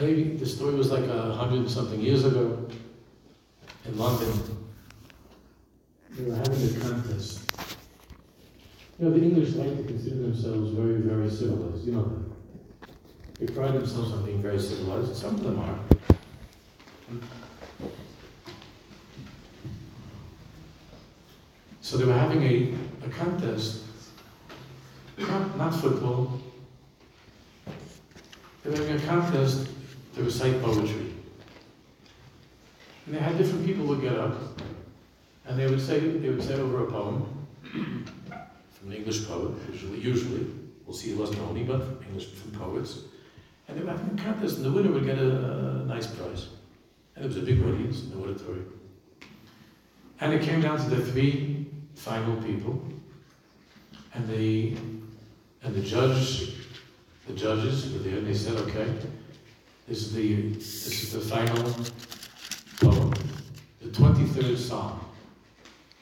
maybe 0.00 0.36
the 0.36 0.46
story 0.46 0.74
was 0.74 0.90
like 0.90 1.04
a 1.04 1.34
hundred 1.34 1.58
and 1.58 1.70
something 1.70 2.00
years 2.00 2.24
ago 2.24 2.66
in 3.84 3.98
London. 3.98 4.32
They 6.10 6.24
were 6.24 6.36
having 6.36 6.52
a 6.52 6.80
contest. 6.80 7.50
You 8.98 9.08
know, 9.08 9.18
the 9.18 9.22
English 9.22 9.54
like 9.54 9.76
to 9.76 9.84
consider 9.84 10.16
themselves 10.16 10.70
very, 10.70 11.00
very 11.00 11.30
civilized. 11.30 11.86
You 11.86 11.92
know 11.92 12.04
that. 12.04 12.32
They 13.38 13.52
pride 13.52 13.72
themselves 13.74 14.12
on 14.12 14.24
being 14.24 14.40
very 14.40 14.60
civilized, 14.60 15.16
some 15.16 15.34
of 15.34 15.42
them 15.42 15.58
are. 15.58 15.78
So 21.80 21.96
they 21.96 22.04
were 22.04 22.12
having 22.12 22.42
a, 22.42 22.74
a 23.04 23.08
contest, 23.10 23.82
not, 25.18 25.58
not 25.58 25.74
football. 25.74 26.40
They 28.62 28.70
were 28.70 28.76
having 28.76 28.96
a 28.96 29.00
contest 29.00 29.68
to 30.14 30.22
recite 30.22 30.60
poetry. 30.62 31.12
And 33.06 33.14
they 33.14 33.18
had 33.18 33.36
different 33.38 33.66
people 33.66 33.86
would 33.86 34.00
get 34.00 34.16
up, 34.16 34.34
and 35.46 35.58
they 35.58 35.66
would 35.66 35.80
say 35.80 35.98
they 35.98 36.28
would 36.28 36.42
say 36.42 36.54
over 36.54 36.86
a 36.86 36.90
poem 36.90 37.46
from 37.72 38.90
an 38.90 38.92
English 38.92 39.26
poet, 39.26 39.54
usually. 39.70 39.98
Usually, 39.98 40.46
we'll 40.86 40.96
see 40.96 41.12
it 41.12 41.18
wasn't 41.18 41.40
only, 41.40 41.64
but 41.64 41.82
English 42.06 42.28
from 42.30 42.52
poets. 42.52 43.00
And 43.66 43.76
they 43.78 43.82
were 43.82 43.90
having 43.90 44.18
a 44.18 44.22
contest, 44.22 44.56
and 44.56 44.64
the 44.66 44.72
winner 44.72 44.92
would 44.92 45.04
get 45.04 45.18
a, 45.18 45.82
a 45.82 45.84
nice 45.86 46.06
prize. 46.06 46.48
And 47.14 47.24
there 47.24 47.28
was 47.28 47.38
a 47.38 47.42
big 47.42 47.62
audience 47.62 48.02
in 48.02 48.10
the 48.10 48.22
auditorium. 48.22 48.80
And 50.20 50.32
it 50.32 50.42
came 50.42 50.60
down 50.60 50.78
to 50.78 50.90
the 50.90 51.04
three 51.04 51.66
final 51.94 52.36
people, 52.42 52.82
and 54.14 54.28
the 54.28 54.76
and 55.64 55.74
the 55.74 55.80
judge, 55.80 56.54
the 57.26 57.32
judges 57.34 57.92
were 57.92 58.00
there, 58.00 58.18
and 58.18 58.26
they 58.26 58.34
said, 58.34 58.56
"Okay, 58.58 58.84
this 58.84 59.06
is 59.88 60.12
the 60.14 60.52
this 60.52 61.02
is 61.02 61.12
the 61.12 61.20
final 61.20 61.74
poem, 62.80 63.12
the 63.80 63.90
twenty-third 63.90 64.58
psalm. 64.58 65.00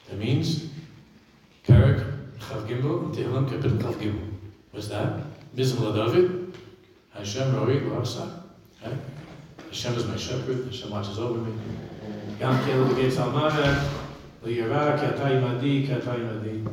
That 0.09 0.17
means 0.19 0.67
Karak 1.65 2.03
Chav 2.39 2.67
Gimel, 2.67 3.13
Tehillim 3.13 3.49
Kapitel 3.49 3.77
Chav. 3.79 4.19
What's 4.71 4.87
that? 4.89 5.21
Mizmor 5.55 5.93
David, 5.95 6.53
Hashem 7.13 7.55
Roi 7.55 7.79
Larsa. 7.79 8.43
Hashem 8.81 9.93
is 9.95 10.05
my 10.05 10.17
shepherd. 10.17 10.65
Hashem 10.65 10.89
watches 10.89 11.19
over 11.19 11.39
me. 11.39 11.53
Gam 12.39 12.63
Kele 12.65 12.85
Begetz 12.85 13.15
Almaveh, 13.15 13.89
Liyara 14.43 14.97
Katai 14.97 15.41
Madi, 15.41 15.87
Katai 15.87 16.19
Madi. 16.19 16.63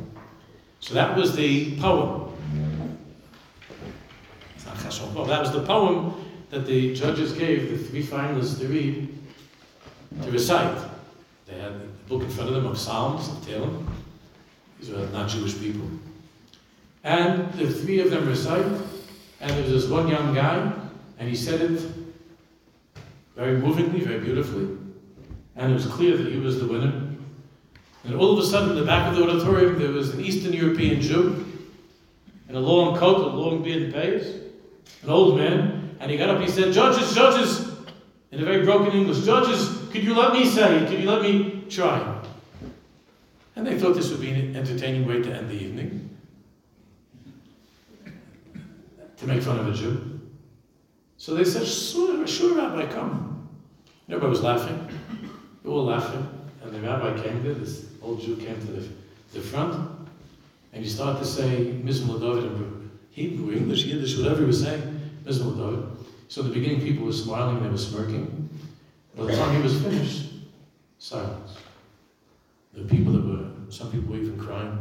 So 0.79 0.93
that 0.93 1.15
was 1.15 1.35
the 1.35 1.75
poem. 1.77 2.31
It's 4.55 4.65
not. 4.65 5.27
That 5.27 5.41
was 5.41 5.51
the 5.51 5.61
poem 5.61 6.13
that 6.49 6.65
the 6.65 6.95
judges 6.95 7.33
gave 7.33 7.69
the 7.69 7.77
three 7.77 8.03
finalists 8.03 8.59
to 8.59 8.67
read, 8.67 9.15
to 10.23 10.31
recite. 10.31 10.89
They 11.47 11.59
had 11.59 11.73
the 11.73 11.85
book 12.07 12.23
in 12.23 12.29
front 12.29 12.49
of 12.49 12.55
them 12.55 12.65
of 12.65 12.77
Psalms, 12.77 13.27
of 13.27 13.35
Tehillim. 13.37 13.85
These 14.79 14.89
were 14.89 15.05
not 15.07 15.29
Jewish 15.29 15.59
people. 15.59 15.87
And 17.03 17.51
the 17.53 17.71
three 17.71 17.99
of 17.99 18.09
them 18.09 18.27
recite, 18.27 18.65
and 19.41 19.51
there 19.51 19.63
was 19.63 19.71
this 19.71 19.87
one 19.87 20.07
young 20.07 20.33
guy, 20.33 20.71
and 21.17 21.29
he 21.29 21.35
said 21.35 21.61
it 21.61 21.81
very 23.35 23.57
movingly, 23.57 24.01
very 24.01 24.19
beautifully, 24.19 24.77
and 25.55 25.71
it 25.71 25.73
was 25.73 25.85
clear 25.85 26.17
that 26.17 26.31
he 26.31 26.39
was 26.39 26.59
the 26.59 26.67
winner. 26.67 27.07
And 28.03 28.15
all 28.15 28.33
of 28.33 28.39
a 28.39 28.45
sudden, 28.45 28.71
in 28.71 28.75
the 28.75 28.85
back 28.85 29.09
of 29.09 29.17
the 29.17 29.23
auditorium, 29.23 29.77
there 29.77 29.91
was 29.91 30.13
an 30.13 30.21
Eastern 30.21 30.53
European 30.53 31.01
Jew 31.01 31.45
in 32.47 32.55
a 32.55 32.59
long 32.59 32.97
coat 32.97 33.25
with 33.25 33.35
long 33.35 33.61
beard 33.61 33.83
and 33.83 33.93
payas, 33.93 34.41
an 35.03 35.09
old 35.09 35.37
man, 35.37 35.78
and 35.99 36.09
he 36.09 36.17
got 36.17 36.29
up 36.29 36.41
he 36.41 36.47
said, 36.49 36.73
Judges, 36.73 37.13
judges, 37.13 37.67
in 38.31 38.41
a 38.41 38.45
very 38.45 38.63
broken 38.63 38.91
English, 38.93 39.25
judges, 39.25 39.89
could 39.91 40.03
you 40.03 40.15
let 40.15 40.33
me 40.33 40.45
say? 40.45 40.85
Could 40.87 40.99
you 40.99 41.09
let 41.09 41.21
me 41.21 41.65
try? 41.69 42.21
And 43.55 43.67
they 43.67 43.77
thought 43.77 43.95
this 43.95 44.09
would 44.11 44.21
be 44.21 44.29
an 44.29 44.55
entertaining 44.55 45.07
way 45.07 45.21
to 45.21 45.35
end 45.35 45.49
the 45.49 45.55
evening. 45.55 46.17
To 49.17 49.27
make 49.27 49.41
fun 49.41 49.59
of 49.59 49.67
a 49.67 49.73
Jew. 49.73 50.21
So 51.17 51.35
they 51.35 51.43
said, 51.43 51.67
Sure, 51.67 52.25
sure 52.25 52.55
Rabbi, 52.55 52.85
come. 52.91 53.49
Everybody 54.07 54.29
was 54.29 54.41
laughing. 54.41 54.87
They 55.61 55.69
were 55.69 55.75
all 55.75 55.85
laughing. 55.85 56.27
And 56.63 56.73
the 56.73 56.79
rabbi 56.81 57.21
came 57.21 57.43
there, 57.43 57.53
this 57.53 57.85
old 58.01 58.21
Jew 58.21 58.35
came 58.35 58.59
to 58.59 58.67
the, 58.67 58.87
the 59.33 59.39
front, 59.39 59.89
and 60.73 60.83
he 60.83 60.89
started 60.89 61.19
to 61.19 61.25
say, 61.25 61.73
Mizmor 61.83 62.19
David 62.19 62.51
in 62.51 62.91
Hebrew, 63.11 63.55
English, 63.55 63.85
Yiddish, 63.85 64.17
whatever 64.17 64.41
he 64.41 64.45
was 64.45 64.61
saying, 64.61 64.81
Mizmor 65.25 65.57
David. 65.57 65.88
So 66.29 66.43
the 66.43 66.53
beginning, 66.53 66.81
people 66.81 67.07
were 67.07 67.11
smiling, 67.11 67.63
they 67.63 67.69
were 67.69 67.77
smirking. 67.77 68.49
By 69.17 69.25
the 69.25 69.35
time 69.35 69.55
he 69.55 69.63
was 69.63 69.81
finished, 69.81 70.31
silence. 70.99 71.57
The 72.73 72.83
people 72.83 73.13
that 73.13 73.25
were, 73.25 73.71
some 73.71 73.91
people 73.91 74.13
were 74.13 74.21
even 74.21 74.39
crying. 74.39 74.77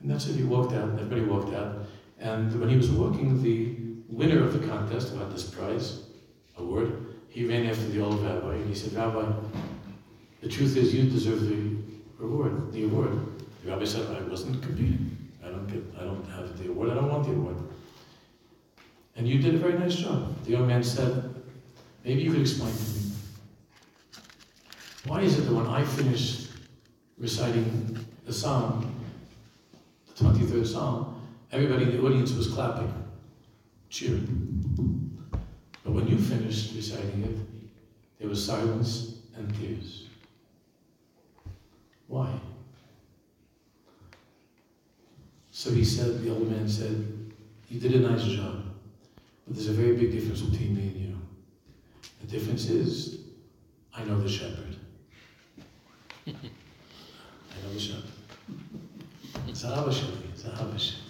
And 0.00 0.10
that's 0.10 0.26
it, 0.28 0.36
he 0.36 0.44
walked 0.44 0.72
out, 0.72 0.94
everybody 0.94 1.20
walked 1.20 1.54
out. 1.54 1.76
And 2.18 2.58
when 2.58 2.70
he 2.70 2.76
was 2.78 2.90
walking, 2.90 3.42
the 3.42 3.76
winner 4.08 4.42
of 4.42 4.58
the 4.58 4.66
contest 4.66 5.14
had 5.14 5.30
this 5.30 5.50
prize, 5.50 6.04
award, 6.56 7.14
he 7.28 7.44
ran 7.44 7.66
after 7.66 7.86
the 7.88 8.02
old 8.02 8.22
rabbi 8.22 8.54
and 8.54 8.68
he 8.68 8.74
said, 8.74 8.94
Rabbi, 8.94 9.30
the 10.40 10.48
truth 10.48 10.74
is 10.76 10.94
you 10.94 11.04
deserve 11.04 11.48
the 11.48 11.76
reward, 12.18 12.72
the 12.72 12.84
award. 12.84 13.10
The 13.62 13.70
rabbi 13.70 13.84
said, 13.84 14.06
I 14.16 14.22
wasn't 14.22 14.62
competing. 14.62 15.16
I 15.44 15.48
don't 15.48 15.66
get, 15.66 15.82
I 16.00 16.04
don't 16.04 16.26
have 16.30 16.58
the 16.58 16.70
award, 16.70 16.90
I 16.90 16.94
don't 16.94 17.10
want 17.10 17.26
the 17.26 17.32
award. 17.32 17.56
And 19.16 19.28
you 19.28 19.38
did 19.40 19.54
a 19.54 19.58
very 19.58 19.78
nice 19.78 19.96
job. 19.96 20.42
The 20.44 20.52
young 20.52 20.66
man 20.66 20.82
said, 20.82 21.34
maybe 22.04 22.22
you 22.22 22.32
could 22.32 22.40
explain 22.40 22.72
to 22.72 22.82
me. 22.82 23.12
Why 25.04 25.20
is 25.20 25.38
it 25.38 25.42
that 25.42 25.54
when 25.54 25.66
I 25.66 25.84
finished 25.84 26.50
reciting 27.18 28.04
the 28.24 28.32
psalm, 28.32 28.94
the 30.06 30.24
23rd 30.24 30.66
psalm, 30.66 31.20
everybody 31.50 31.84
in 31.84 31.96
the 31.96 32.02
audience 32.02 32.32
was 32.32 32.48
clapping, 32.48 32.92
cheering. 33.90 35.18
But 35.84 35.92
when 35.92 36.06
you 36.08 36.16
finished 36.16 36.74
reciting 36.74 37.24
it, 37.24 37.80
there 38.18 38.28
was 38.28 38.44
silence 38.44 39.16
and 39.36 39.52
tears. 39.56 40.06
Why? 42.06 42.32
So 45.50 45.70
he 45.70 45.84
said, 45.84 46.22
the 46.22 46.30
old 46.30 46.50
man 46.50 46.68
said, 46.68 47.32
You 47.68 47.80
did 47.80 47.94
a 47.94 48.10
nice 48.10 48.24
job, 48.24 48.64
but 49.52 49.58
there's 49.58 49.68
a 49.68 49.82
very 49.82 49.94
big 49.94 50.10
difference 50.12 50.40
between 50.40 50.74
me 50.74 50.82
and 50.82 50.96
you. 50.96 51.18
The 52.22 52.26
difference 52.26 52.70
is, 52.70 53.18
I 53.94 54.02
know 54.02 54.18
the 54.18 54.26
shepherd. 54.26 54.76
I 56.26 56.32
know 56.32 57.74
the 57.74 57.78
shepherd. 57.78 58.10
Zahava 59.48 59.90
Shali, 59.92 60.32
Zahava 60.34 60.74
Shali. 60.74 61.00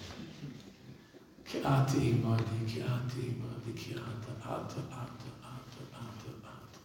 Ki 1.46 1.58
ati 1.64 1.98
imadi, 2.14 2.66
ki 2.66 2.82
ati 2.82 3.20
imadi, 3.30 3.76
ki 3.76 3.94
ata, 3.94 4.32
ata, 4.42 4.80
ata, 4.90 5.30
ata, 5.44 5.82
ata, 5.94 6.30
ata. 6.42 6.80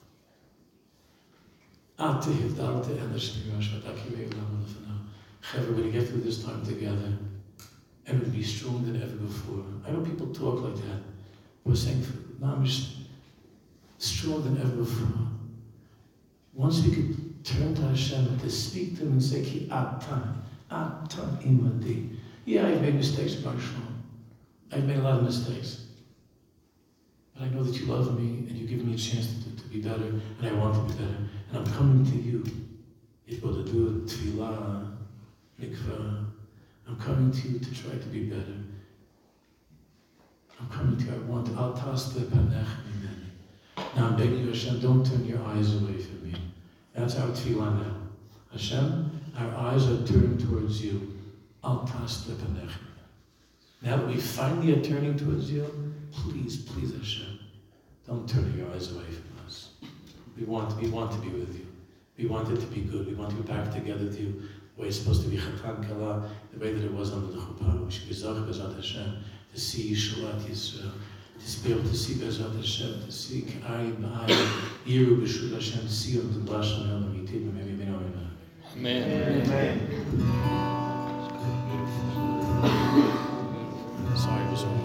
Ati 1.98 2.30
hivdalte 2.34 3.02
en 3.02 3.12
de 3.12 3.18
shmirosh, 3.18 3.74
wat 3.74 3.86
aki 3.96 4.14
wei 4.14 4.28
ulam 4.28 4.62
lefana. 4.62 4.96
Chevra, 5.42 5.74
when 5.74 5.86
you 5.86 5.92
get 5.92 6.08
through 6.08 6.22
this 6.22 6.44
time 6.44 6.64
together, 6.64 7.18
and 8.06 8.20
would 8.20 8.32
be 8.32 8.44
stronger 8.44 8.92
than 8.92 9.02
ever 9.02 9.16
before. 9.16 9.66
I 9.88 9.90
know 9.90 10.02
people 10.02 10.28
talk 10.28 10.62
like 10.62 10.76
that. 10.76 11.17
We're 11.68 11.76
saying, 11.76 12.02
Mamish, 12.40 12.94
stronger 13.98 14.50
than 14.50 14.62
ever 14.62 14.78
before. 14.78 15.28
Once 16.54 16.82
we 16.82 16.96
could 16.96 17.46
turn 17.46 17.76
to 17.76 17.82
Hashem 17.82 18.40
to 18.40 18.50
speak 18.50 18.96
to 18.98 19.04
Him 19.04 19.12
and 19.14 19.24
say, 19.24 19.44
Ki 19.44 19.68
ata, 19.70 20.34
ata 20.72 21.22
imadi. 21.44 22.16
Yeah, 22.46 22.68
I've 22.68 22.82
made 22.82 22.96
mistakes, 22.96 23.36
Barshon. 23.36 23.84
I've 24.72 24.86
made 24.86 24.98
a 24.98 25.02
lot 25.02 25.18
of 25.18 25.24
mistakes. 25.24 25.88
But 27.36 27.44
I 27.44 27.50
know 27.50 27.64
that 27.64 27.78
you 27.78 27.86
love 27.88 28.18
me 28.18 28.48
and 28.48 28.52
you 28.52 28.66
give 28.66 28.86
me 28.86 28.94
a 28.94 28.98
chance 28.98 29.28
to, 29.44 29.62
to 29.62 29.68
be 29.68 29.82
better, 29.82 30.06
and 30.06 30.48
I 30.48 30.54
want 30.54 30.74
to 30.76 30.94
be 30.94 31.04
better. 31.04 31.18
And 31.50 31.58
I'm 31.58 31.74
coming 31.74 32.06
to 32.06 32.18
you. 32.18 32.46
Able 33.28 33.54
to 33.54 33.70
do 33.70 34.06
tefillah, 34.06 34.96
mikvah. 35.62 36.28
I'm 36.88 36.96
coming 36.98 37.30
to 37.30 37.48
you 37.50 37.60
to 37.60 37.76
try 37.76 37.92
to 37.92 38.08
be 38.08 38.30
better. 38.30 38.56
I'm 40.60 40.70
coming 40.70 40.98
to 40.98 41.06
you. 41.06 41.12
I 41.12 41.18
want 41.30 41.50
al 41.50 41.74
panech 41.74 42.32
mimeni. 42.32 43.96
Now 43.96 44.08
I'm 44.08 44.18
begging 44.18 44.40
you, 44.40 44.48
Hashem, 44.48 44.80
don't 44.80 45.06
turn 45.06 45.26
your 45.26 45.44
eyes 45.44 45.76
away 45.76 45.98
from 45.98 46.32
me. 46.32 46.40
That's 46.94 47.16
our 47.18 47.30
tefillah 47.30 47.84
now. 47.84 47.96
Hashem, 48.52 49.22
our 49.38 49.56
eyes 49.56 49.88
are 49.88 50.06
turned 50.06 50.40
towards 50.40 50.84
you. 50.84 51.14
Al 51.64 51.88
panech 51.88 52.72
now 53.82 53.98
that 53.98 54.08
we 54.08 54.18
finally 54.18 54.74
are 54.74 54.82
turning 54.82 55.18
towards 55.18 55.52
you, 55.52 55.94
please, 56.12 56.58
please, 56.58 56.94
Hashem, 56.94 57.40
don't 58.08 58.28
turn 58.28 58.58
your 58.58 58.70
eyes 58.72 58.92
away 58.92 59.06
from 59.06 59.46
us. 59.46 59.70
We 60.36 60.46
want, 60.46 60.76
we 60.82 60.90
want 60.90 61.12
to 61.12 61.18
be 61.20 61.30
with 61.30 61.56
you. 61.56 61.68
We 62.18 62.26
want 62.26 62.50
it 62.50 62.60
to 62.60 62.66
be 62.68 62.82
good. 62.82 63.08
We 63.08 63.14
want 63.14 63.30
to 63.32 63.36
be 63.36 63.44
back 63.44 63.72
together 63.72 64.06
with 64.06 64.20
you. 64.20 64.42
The 64.76 64.82
way 64.82 64.88
it's 64.88 64.98
supposed 64.98 65.24
to 65.24 65.30
be 65.30 65.38
Chatan 65.38 65.88
Kala, 65.88 66.30
the 66.54 66.60
way 66.60 66.74
that 66.74 66.84
it 66.84 66.94
was 66.94 67.12
under 67.14 67.32
the 67.32 67.40
Chuppah. 67.40 67.86
We 67.86 67.92
should 67.92 68.08
be 68.08 68.16
Zach 68.16 68.36
Hashem, 68.36 69.24
to 69.58 69.64
see 69.64 69.92
Yeshuat 69.92 70.42
Yisrael, 70.42 70.92
to 71.44 71.64
be 71.64 71.72
able 71.72 71.82
to 71.82 71.96
see 71.96 72.14
Bezat 72.14 72.56
Hashem, 72.56 73.02
to 73.04 73.12
see 73.12 73.42
K'ayin 73.42 73.96
B'ayin, 73.96 74.48
Yiru 74.86 75.20
B'Shul 75.20 75.52
Hashem, 75.56 75.82
to 75.82 75.90
see 75.90 76.20
on 76.20 76.32
the 76.32 76.52
Lashon 76.52 76.88
Elam 76.88 77.16
Yitim, 77.16 77.50
Amen. 77.50 78.20
Amen. 78.76 79.42
Amen. 79.42 79.80
Sorry, 84.16 84.44
it 84.44 84.52
was 84.52 84.64
wrong. 84.64 84.78